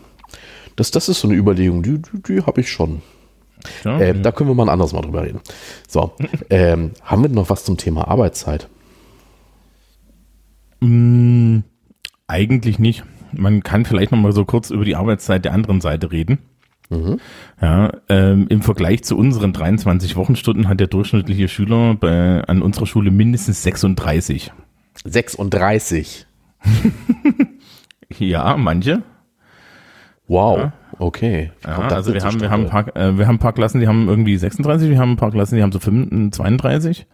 [0.76, 3.02] das, das ist so eine Überlegung, die, die, die habe ich schon.
[3.84, 5.40] Ja, Äh, Da können wir mal ein anderes Mal drüber reden.
[5.88, 6.12] So,
[6.50, 8.68] ähm, haben wir noch was zum Thema Arbeitszeit?
[10.86, 11.62] Mm,
[12.26, 13.04] eigentlich nicht.
[13.32, 16.38] Man kann vielleicht noch mal so kurz über die Arbeitszeit der anderen Seite reden.
[17.60, 22.86] Ja, ähm, im Vergleich zu unseren 23 Wochenstunden hat der durchschnittliche Schüler bei, an unserer
[22.86, 24.52] Schule mindestens 36.
[25.04, 26.26] 36.
[28.18, 29.02] Ja, manche.
[30.28, 30.70] Wow.
[30.98, 31.52] Okay.
[31.64, 34.08] Ja, also wir haben, wir haben, paar, äh, wir haben ein paar Klassen, die haben
[34.08, 37.06] irgendwie 36, wir haben ein paar Klassen, die haben so 35, 32.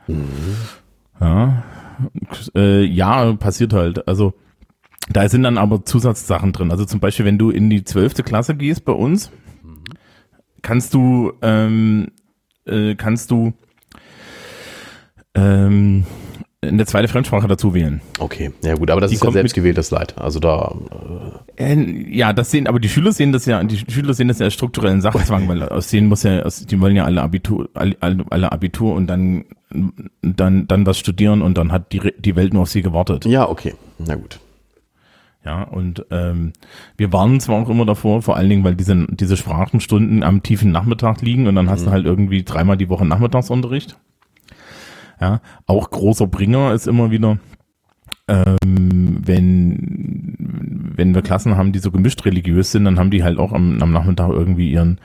[1.21, 1.63] Ja.
[2.55, 4.07] Äh, ja, passiert halt.
[4.09, 4.35] Also
[5.11, 6.71] da sind dann aber Zusatzsachen drin.
[6.71, 9.31] Also zum Beispiel, wenn du in die zwölfte Klasse gehst bei uns,
[10.63, 12.09] kannst du, ähm,
[12.67, 13.53] äh, kannst du
[15.35, 16.05] ähm,
[16.65, 18.01] eine zweite Fremdsprache dazu wählen.
[18.21, 20.17] Okay, ja gut, aber das Die ist ja selbstgewähltes Leid.
[20.17, 20.75] Also da,
[21.57, 21.75] Äh,
[22.09, 24.55] ja, das sehen, aber die Schüler sehen das ja, die Schüler sehen das ja als
[24.55, 28.53] strukturellen Sachzwang, weil aus denen muss ja, aus, die wollen ja alle Abitur, alle, alle
[28.53, 29.45] Abitur und dann,
[30.23, 33.25] dann, dann was studieren und dann hat die, die Welt nur auf sie gewartet.
[33.25, 34.39] ja, okay, na gut.
[35.45, 36.53] Ja, und ähm,
[36.97, 40.71] wir warnen zwar auch immer davor, vor allen Dingen, weil diese, diese Sprachenstunden am tiefen
[40.71, 43.97] Nachmittag liegen und dann hast du halt irgendwie dreimal die Woche Nachmittagsunterricht.
[45.23, 47.39] Ja, auch großer Bringer ist immer wieder,
[48.27, 50.35] ähm, wenn,
[50.97, 53.81] wenn wir Klassen haben, die so gemischt religiös sind, dann haben die halt auch am,
[53.81, 55.01] am Nachmittag irgendwie ihren,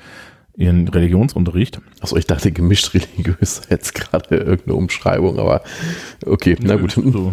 [0.55, 1.81] ihren Religionsunterricht.
[2.01, 5.61] Achso, ich dachte gemischt religiös jetzt gerade irgendeine Umschreibung, aber
[6.25, 6.93] okay, na gut.
[6.93, 7.31] So,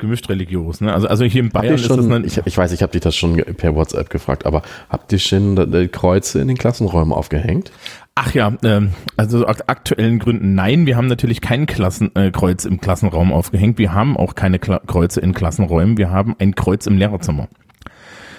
[0.00, 0.92] Gemischt religiös, ne?
[0.92, 3.02] Also, also hier in Bayern ist schon, das eine, ich, ich weiß, ich habe dich
[3.02, 7.70] das schon per WhatsApp gefragt, aber habt ihr schon Kreuze in den Klassenräumen aufgehängt?
[8.14, 10.86] Ach ja, ähm, also aus aktuellen Gründen nein.
[10.86, 13.78] Wir haben natürlich kein Klassenkreuz äh, Kreuz im Klassenraum aufgehängt.
[13.78, 15.96] Wir haben auch keine Kla Kreuze in Klassenräumen.
[15.96, 17.48] Wir haben ein Kreuz im Lehrerzimmer.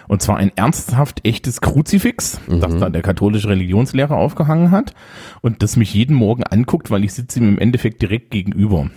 [0.07, 4.93] Und zwar ein ernsthaft echtes Kruzifix, das da der katholische Religionslehrer aufgehangen hat
[5.39, 8.89] und das mich jeden Morgen anguckt, weil ich sitze ihm im Endeffekt direkt gegenüber.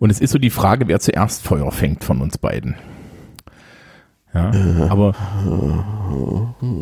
[0.00, 2.74] Und es ist so die Frage, wer zuerst Feuer fängt von uns beiden.
[4.32, 4.52] Ja,
[4.88, 5.14] aber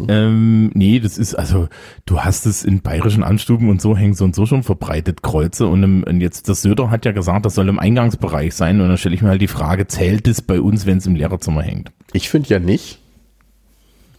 [0.09, 1.69] ähm, nee, das ist also,
[2.05, 5.66] du hast es in bayerischen Anstuben und so hängen so und so schon verbreitet Kreuze
[5.66, 8.89] und, im, und jetzt das Söder hat ja gesagt, das soll im Eingangsbereich sein und
[8.89, 11.62] dann stelle ich mir halt die Frage, zählt es bei uns, wenn es im Lehrerzimmer
[11.62, 11.91] hängt?
[12.12, 12.99] Ich finde ja nicht.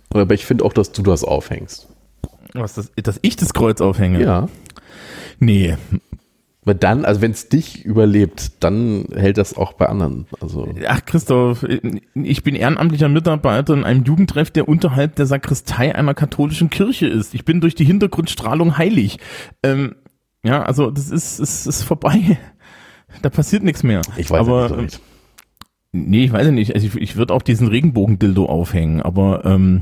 [0.10, 1.88] Aber ich finde auch, dass du das aufhängst.
[2.54, 4.24] Was das, dass ich das Kreuz aufhänge?
[4.24, 4.50] Ja.
[5.40, 5.78] Nee,
[6.66, 10.28] Weil dann, also wenn es dich überlebt, dann hält das auch bei anderen.
[10.42, 11.66] Also Ach, Christoph,
[12.14, 17.34] ich bin ehrenamtlicher Mitarbeiter in einem Jugendtreff, der unterhalb der Sakristei einer katholischen Kirche ist.
[17.34, 19.20] Ich bin durch die Hintergrundstrahlung heilig.
[19.64, 19.96] Ähm,
[20.44, 22.38] ja, also das ist, ist, ist vorbei.
[23.22, 24.02] Da passiert nichts mehr.
[24.18, 24.70] ich weiß aber, nicht.
[24.70, 25.02] so recht.
[25.92, 26.76] Nee, ich weiß ja nicht.
[26.76, 29.82] Also ich, ich würde auch diesen Regenbogendildo aufhängen, aber ähm,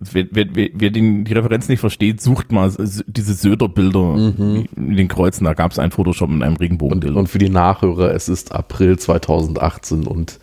[0.00, 2.72] wer, wer, wer, den, die Referenz nicht versteht, sucht mal
[3.06, 4.32] diese Söder-Bilder
[4.76, 5.44] in den Kreuzen.
[5.44, 7.18] Da gab es ein Photoshop mit einem Und, Regenbogendildo.
[7.18, 10.38] und für die Nachhörer, es ist April 2018 und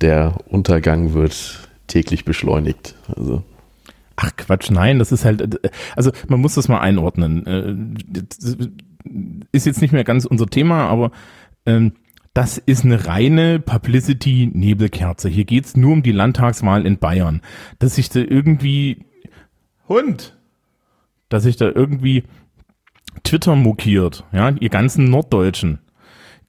[0.00, 2.94] der Untergang wird täglich beschleunigt.
[3.16, 3.42] Also
[4.16, 7.46] Ach Quatsch, nein, das ist halt, äh, also man muss das mal einordnen.
[7.46, 7.74] Äh,
[8.28, 8.56] das
[9.52, 11.10] Ist jetzt nicht mehr ganz unser Thema, aber
[11.66, 11.92] ähm,
[12.34, 15.28] das ist eine reine Publicity-Nebelkerze.
[15.28, 17.42] Hier geht's nur um die Landtagswahl in Bayern.
[17.78, 19.04] Dass sich da irgendwie
[19.88, 20.38] Hund,
[21.28, 22.24] dass sich da irgendwie
[23.24, 25.80] Twitter mokiert, ja, ihr ganzen Norddeutschen,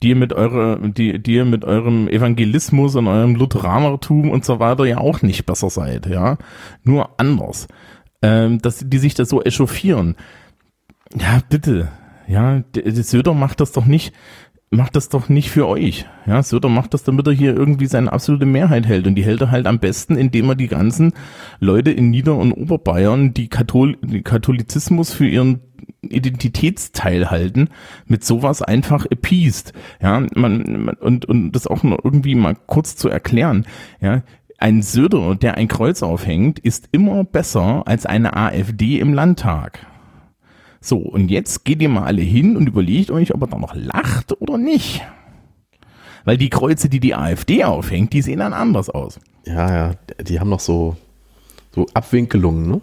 [0.02, 4.60] die ihr mit eurer, die, die ihr mit eurem Evangelismus und eurem Lutheranertum und so
[4.60, 6.38] weiter ja auch nicht besser seid, ja,
[6.84, 7.68] nur anders,
[8.22, 10.16] ähm, dass die sich da so echauffieren.
[11.18, 11.90] Ja, bitte,
[12.28, 14.14] ja, der, der Söder macht das doch nicht,
[14.74, 16.06] macht das doch nicht für euch.
[16.26, 19.08] Ja, Söder macht das, damit er hier irgendwie seine absolute Mehrheit hält.
[19.08, 21.14] Und die hält er halt am besten, indem er die ganzen
[21.60, 25.62] Leute in Nieder- und Oberbayern, die, Kathol Katholizismus für ihren
[26.02, 27.70] Identitätsteil halten,
[28.08, 29.74] mit sowas einfach appeased.
[30.02, 33.66] Ja, man, man und, und das auch noch irgendwie mal kurz zu erklären.
[34.02, 34.24] Ja,
[34.58, 39.86] ein Söder, der ein Kreuz aufhängt, ist immer besser als eine AfD im Landtag.
[40.86, 43.74] So, und jetzt geht ihr mal alle hin und überlegt euch, ob er da noch
[43.74, 45.02] lacht oder nicht.
[46.26, 49.18] Weil die Kreuze, die die AfD aufhängt, die sehen dann anders aus.
[49.46, 50.98] ja, ja, die haben noch so,
[51.74, 52.82] so Abwinkelungen, ne?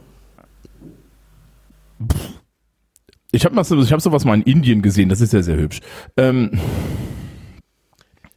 [3.33, 5.81] Ich habe so, ich hab sowas mal in Indien gesehen, das ist ja sehr hübsch.
[6.17, 6.59] Ähm,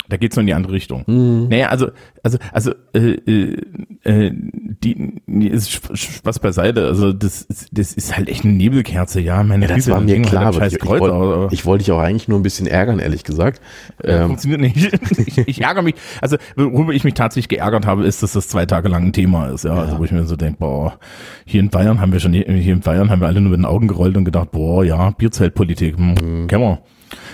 [0.09, 1.03] da geht's noch in die andere Richtung.
[1.49, 1.87] Naja, also,
[2.23, 3.57] also, also, äh, äh,
[4.03, 5.13] äh, die,
[5.49, 6.85] ist Sp- Spaß beiseite.
[6.87, 9.41] Also, das, ist- das ist halt echt eine Nebelkerze, ja.
[9.43, 11.65] Meine Das Güte, war mir wir klar, halt aber ich, scheiß ich, Kreuz wollte, ich
[11.65, 13.61] wollte dich auch eigentlich nur ein bisschen ärgern, ehrlich gesagt.
[14.05, 14.99] Ja, Ähm, funktioniert nicht.
[15.27, 15.95] Ich, ich ärgere mich.
[16.21, 19.47] Also, worüber ich mich tatsächlich geärgert habe, ist, dass das zwei Tage lang ein Thema
[19.47, 19.63] ist.
[19.63, 20.97] Ja, also wo ich mir so denke, boah,
[21.45, 23.65] hier in Bayern haben wir schon, hier in Bayern haben wir alle nur mit den
[23.65, 26.79] Augen gerollt und gedacht, boah, ja, Bierzeltpolitik, hm, kennen wir.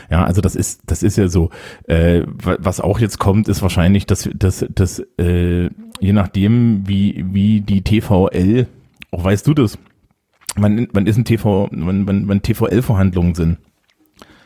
[0.10, 1.50] Ja, also das ist, das ist ja so.
[1.88, 7.24] Äh, wa- was auch jetzt kommt, ist wahrscheinlich, dass, dass, dass äh, je nachdem, wie,
[7.32, 8.68] wie die TVL
[9.12, 9.78] Auch weißt du das?
[10.56, 13.58] Wann, wann ist ein TV, wann, wann, wann TVL-Verhandlungen sind?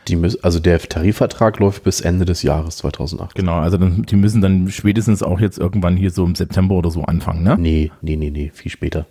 [0.09, 3.36] Die müssen, also der Tarifvertrag läuft bis Ende des Jahres 2008.
[3.36, 6.91] Genau, also dann, die müssen dann spätestens auch jetzt irgendwann hier so im September oder
[6.91, 7.55] so anfangen, ne?
[7.57, 9.05] Nee, nee, nee, nee, viel später.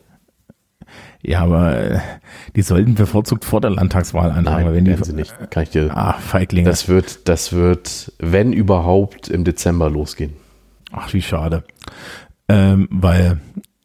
[1.22, 1.99] Ja, aber äh,
[2.57, 4.66] die sollten bevorzugt vor der Landtagswahl anfangen.
[4.66, 5.32] Nein, wenn die, sie nicht.
[5.51, 5.97] Kann ich dir.
[5.97, 6.68] Ah, Feiglinge.
[6.68, 10.32] Das wird, das wird, wenn überhaupt, im Dezember losgehen.
[10.90, 11.62] Ach, wie schade.
[12.49, 13.40] Ähm, weil,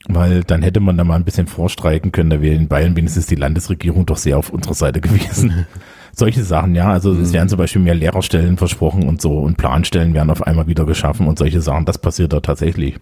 [0.07, 2.31] weil dann hätte man da mal ein bisschen vorstreiken können.
[2.31, 5.67] Da wäre in Bayern wenigstens die Landesregierung doch sehr auf unserer Seite gewesen.
[6.13, 6.89] Solche Sachen, ja.
[6.91, 10.65] Also es werden zum Beispiel mehr Lehrerstellen versprochen und so und Planstellen werden auf einmal
[10.65, 11.85] wieder geschaffen und solche Sachen.
[11.85, 12.95] Das passiert da tatsächlich.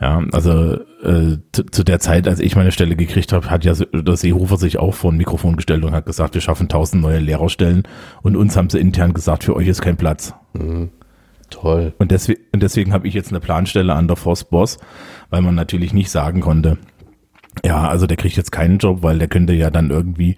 [0.00, 3.74] Ja, also äh, zu, zu der Zeit, als ich meine Stelle gekriegt habe, hat ja
[3.74, 7.18] der Seehofer sich auch vor ein Mikrofon gestellt und hat gesagt, wir schaffen tausend neue
[7.18, 7.82] Lehrerstellen
[8.22, 10.34] und uns haben sie intern gesagt, für euch ist kein Platz.
[11.50, 11.92] Toll.
[11.98, 14.78] Und deswegen, und deswegen habe ich jetzt eine Planstelle an der Forstboss,
[15.28, 16.78] weil man natürlich nicht sagen konnte,
[17.64, 20.36] ja, also der kriegt jetzt keinen Job, weil der könnte ja dann irgendwie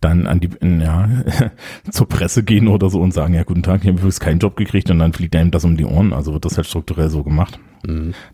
[0.00, 1.08] dann an die, ja,
[1.90, 4.56] zur Presse gehen oder so und sagen, ja, guten Tag, ich habe übrigens keinen Job
[4.56, 6.12] gekriegt und dann fliegt einem das um die Ohren.
[6.12, 7.58] Also wird das halt strukturell so gemacht.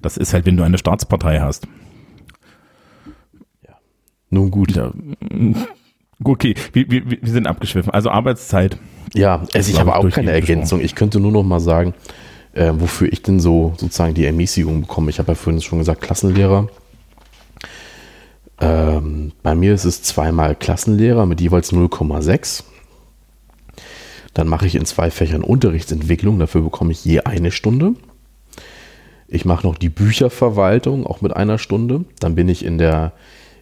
[0.01, 1.67] Das ist halt, wenn du eine Staatspartei hast.
[4.31, 4.77] Nun gut.
[4.77, 4.93] Ja,
[6.25, 7.93] okay, wir, wir, wir sind abgeschwiffen.
[7.93, 8.79] Also Arbeitszeit.
[9.13, 10.81] Ja, also ich habe auch keine Ergänzung.
[10.81, 11.95] Ich könnte nur noch mal sagen,
[12.53, 15.11] äh, wofür ich denn so sozusagen die Ermäßigung bekomme.
[15.11, 16.69] Ich habe ja vorhin schon gesagt, Klassenlehrer.
[18.61, 22.65] Ähm, bei mir ist es zweimal Klassenlehrer mit jeweils 0,6.
[24.35, 26.39] Dann mache ich in zwei Fächern Unterrichtsentwicklung.
[26.39, 27.95] Dafür bekomme ich je eine Stunde.
[29.33, 32.05] Ich mache noch die Bücherverwaltung, auch mit einer Stunde.
[32.19, 33.13] Dann bin ich in der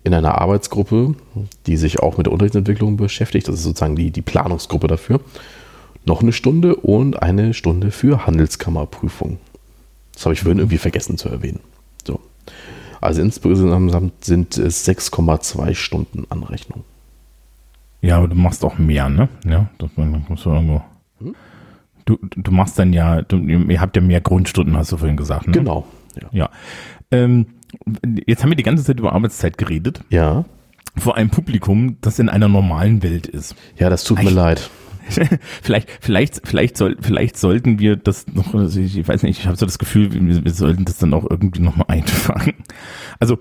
[0.04, 1.14] in einer Arbeitsgruppe,
[1.66, 3.46] die sich auch mit der Unterrichtsentwicklung beschäftigt.
[3.46, 5.20] Das ist sozusagen die, die Planungsgruppe dafür.
[6.06, 9.38] Noch eine Stunde und eine Stunde für Handelskammerprüfung.
[10.14, 11.60] Das habe ich vorhin irgendwie vergessen zu erwähnen.
[12.06, 12.20] So.
[13.00, 16.84] Also insgesamt sind es 6,2 Stunden Anrechnung.
[18.00, 19.28] Ja, aber du machst auch mehr, ne?
[19.44, 20.82] Ja, das musst du irgendwo.
[22.08, 25.46] Du, du machst dann ja, du, ihr habt ja mehr Grundstunden, hast du vorhin gesagt.
[25.46, 25.52] Ne?
[25.52, 25.86] Genau.
[26.18, 26.28] Ja.
[26.32, 26.50] Ja.
[27.10, 27.48] Ähm,
[28.26, 30.46] jetzt haben wir die ganze Zeit über Arbeitszeit geredet, ja.
[30.96, 33.56] vor einem Publikum, das in einer normalen Welt ist.
[33.76, 34.34] Ja, das tut mir Echt?
[34.34, 34.70] leid.
[35.62, 39.46] vielleicht, vielleicht, vielleicht, soll, vielleicht sollten wir das noch, also ich, ich weiß nicht, ich
[39.46, 42.54] habe so das Gefühl, wir, wir sollten das dann auch irgendwie nochmal einfangen.
[43.18, 43.38] Also,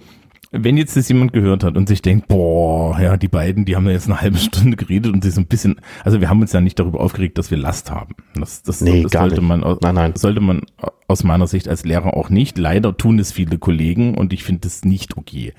[0.51, 3.85] wenn jetzt das jemand gehört hat und sich denkt, boah, ja, die beiden, die haben
[3.85, 6.53] ja jetzt eine halbe Stunde geredet und sich so ein bisschen, also wir haben uns
[6.53, 8.15] ja nicht darüber aufgeregt, dass wir Last haben.
[8.35, 9.47] Das, das, Nee, das gar sollte nicht.
[9.47, 10.13] man, aus- Nein, nein.
[10.15, 10.61] sollte man
[11.07, 12.57] aus meiner Sicht als Lehrer auch nicht.
[12.57, 15.53] Leider tun es viele Kollegen und ich finde es nicht okay.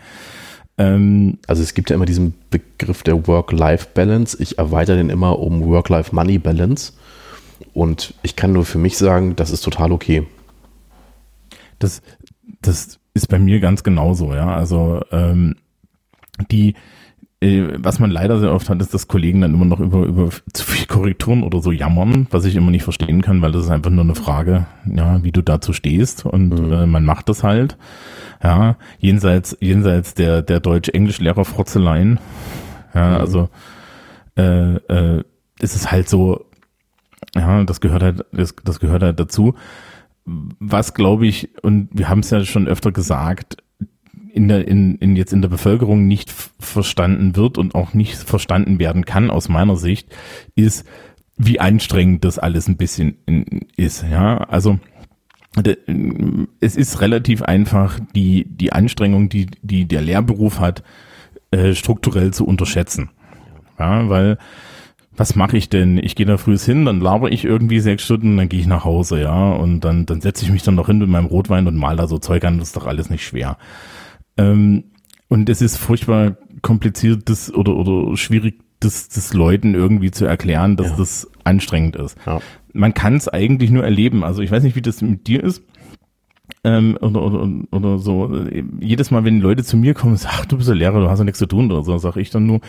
[0.78, 4.36] Ähm, Also es gibt ja immer diesen Begriff der Work-Life-Balance.
[4.40, 6.92] Ich erweitere den immer um Work-Life-Money-Balance.
[7.74, 10.26] Und ich kann nur für mich sagen, das ist total okay.
[11.78, 12.00] Das,
[12.62, 14.54] das ist bei mir ganz genauso, ja.
[14.54, 15.56] Also ähm,
[16.50, 16.74] die,
[17.40, 20.30] äh, was man leider sehr oft hat, ist, dass Kollegen dann immer noch über, über
[20.52, 23.70] zu viel Korrekturen oder so jammern, was ich immer nicht verstehen kann, weil das ist
[23.70, 27.76] einfach nur eine Frage, ja, wie du dazu stehst und äh, man macht das halt.
[28.42, 32.20] Ja, jenseits, jenseits der, der Deutsch-Englisch-Lehrer-Frotzeleien.
[32.94, 33.48] Ja, also
[34.36, 35.24] äh, äh,
[35.60, 36.46] ist es halt so,
[37.34, 39.54] ja, das gehört halt, das, das gehört halt dazu
[40.58, 43.58] was glaube ich, und wir haben es ja schon öfter gesagt,
[44.32, 48.78] in der, in, in jetzt in der Bevölkerung nicht verstanden wird und auch nicht verstanden
[48.78, 50.14] werden kann, aus meiner Sicht,
[50.54, 50.86] ist,
[51.36, 53.16] wie anstrengend das alles ein bisschen
[53.76, 54.38] ist, ja.
[54.38, 54.78] Also,
[56.60, 60.82] es ist relativ einfach, die, die Anstrengung, die, die der Lehrberuf hat,
[61.50, 63.10] äh, strukturell zu unterschätzen.
[63.78, 64.38] Ja, weil
[65.18, 65.98] was mache ich denn?
[65.98, 68.84] Ich gehe da früh hin, dann laber ich irgendwie sechs Stunden, dann gehe ich nach
[68.84, 71.76] Hause, ja, und dann, dann setze ich mich dann noch hin mit meinem Rotwein und
[71.76, 73.58] mal da so Zeug an, das ist doch alles nicht schwer.
[74.36, 74.84] Ähm,
[75.28, 80.76] und es ist furchtbar kompliziert das oder, oder schwierig, das, das Leuten irgendwie zu erklären,
[80.76, 80.96] dass Ja.
[80.96, 82.16] das anstrengend ist.
[82.26, 82.40] Ja.
[82.72, 84.22] Man kann es eigentlich nur erleben.
[84.22, 85.64] Also ich weiß nicht, wie das mit dir ist.
[86.64, 88.44] Ähm, oder, oder, oder so.
[88.80, 91.10] Jedes Mal, wenn Leute zu mir kommen und sagen, ach, du bist ja Lehrer, du
[91.10, 92.60] hast ja nichts zu tun oder so, sage ich dann nur,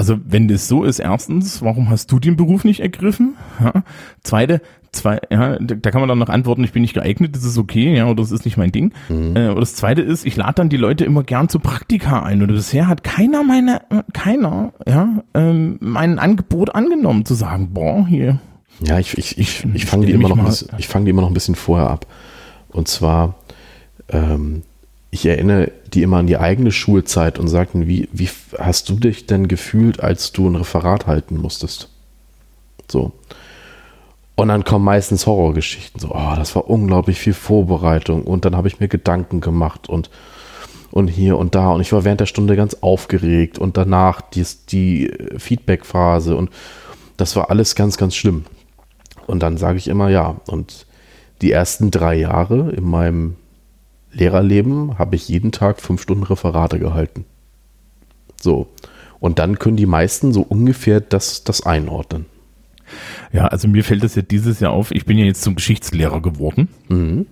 [0.00, 3.34] also wenn das so ist, erstens, warum hast du den Beruf nicht ergriffen?
[3.62, 3.84] Ja.
[4.22, 7.58] Zweite, zwei, ja, da kann man dann noch antworten, ich bin nicht geeignet, das ist
[7.58, 8.92] okay, ja, oder das ist nicht mein Ding.
[9.10, 12.40] Äh, oder das zweite ist, ich lade dann die Leute immer gern zu Praktika ein.
[12.40, 18.06] Und bisher hat keiner meine, äh, keiner, ja, ähm, mein Angebot angenommen, zu sagen, boah,
[18.06, 18.40] hier.
[18.82, 21.28] Ja, ich, ich, ich, ich fange die, immer noch bisschen- ich fang die immer noch
[21.30, 22.06] ein bisschen vorher ab.
[22.70, 23.34] Und zwar,
[24.08, 24.62] ähm,
[25.10, 29.26] ich erinnere die immer an die eigene Schulzeit und sagten, wie, wie hast du dich
[29.26, 31.88] denn gefühlt, als du ein Referat halten musstest?
[32.88, 33.12] So.
[34.36, 36.00] Und dann kommen meistens Horrorgeschichten.
[36.00, 40.10] So, oh, das war unglaublich viel Vorbereitung und dann habe ich mir Gedanken gemacht und
[40.90, 41.70] und hier und da.
[41.70, 46.50] Und ich war während der Stunde ganz aufgeregt und danach die, die Feedback-Phase und
[47.16, 48.44] das war alles ganz, ganz schlimm.
[49.26, 50.40] Und dann sage ich immer ja.
[50.46, 50.86] Und
[51.42, 53.36] die ersten drei Jahre in meinem
[54.12, 57.24] Lehrerleben habe ich jeden Tag fünf Stunden Referate gehalten.
[58.40, 58.68] So.
[59.20, 62.26] Und dann können die meisten so ungefähr das, das einordnen.
[63.32, 64.90] Ja, also mir fällt das ja dieses Jahr auf.
[64.90, 66.68] Ich bin ja jetzt zum Geschichtslehrer geworden.
[66.88, 67.26] Mhm.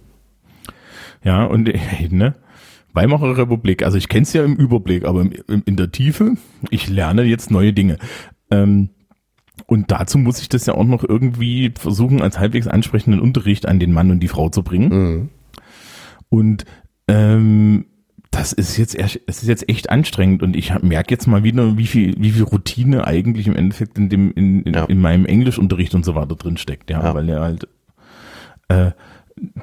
[1.24, 1.68] Ja, und
[2.10, 2.34] ne,
[2.92, 6.34] Weimarer Republik, also ich kenne es ja im Überblick, aber im, in der Tiefe,
[6.70, 7.98] ich lerne jetzt neue Dinge.
[8.50, 8.90] Ähm,
[9.66, 13.78] und dazu muss ich das ja auch noch irgendwie versuchen, als halbwegs ansprechenden Unterricht an
[13.78, 14.88] den Mann und die Frau zu bringen.
[14.88, 15.28] Mhm.
[16.28, 16.64] Und
[17.08, 17.86] ähm,
[18.30, 21.86] das ist jetzt es ist jetzt echt anstrengend und ich merke jetzt mal wieder, wie
[21.86, 24.84] viel, wie viel Routine eigentlich im Endeffekt in dem, in, in, ja.
[24.84, 27.14] in meinem Englischunterricht und so weiter drin steckt, ja, ja.
[27.14, 27.68] weil er halt
[28.68, 28.90] äh,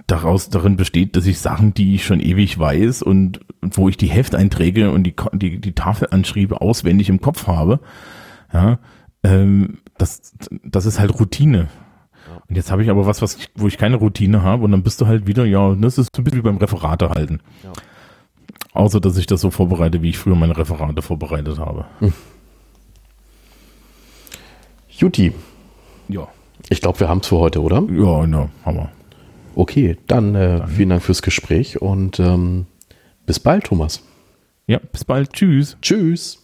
[0.08, 4.08] daraus darin besteht, dass ich Sachen, die ich schon ewig weiß und wo ich die
[4.08, 7.80] Hefteinträge und die, die, die Tafelanschriebe auswendig im Kopf habe,
[8.52, 8.80] ja,
[9.24, 11.68] ähm, das, das ist halt Routine.
[12.48, 15.02] Und jetzt habe ich aber was, was wo ich keine Routine habe und dann bist
[15.02, 17.40] du halt wieder, ja, das ist ein bisschen wie beim Referate halten.
[17.64, 17.72] Ja.
[18.74, 21.86] Außer, dass ich das so vorbereite, wie ich früher meine Referate vorbereitet habe.
[22.00, 22.14] Hm.
[24.90, 25.34] Juti.
[26.08, 26.28] Ja.
[26.70, 27.84] Ich glaube, wir haben es für heute, oder?
[27.90, 28.90] Ja, ja, haben wir.
[29.56, 32.66] Okay, dann, äh, dann, vielen Dank fürs Gespräch und ähm,
[33.26, 34.04] bis bald, Thomas.
[34.68, 35.34] Ja, bis bald.
[35.34, 35.78] Tschüss.
[35.82, 36.42] Tschüss.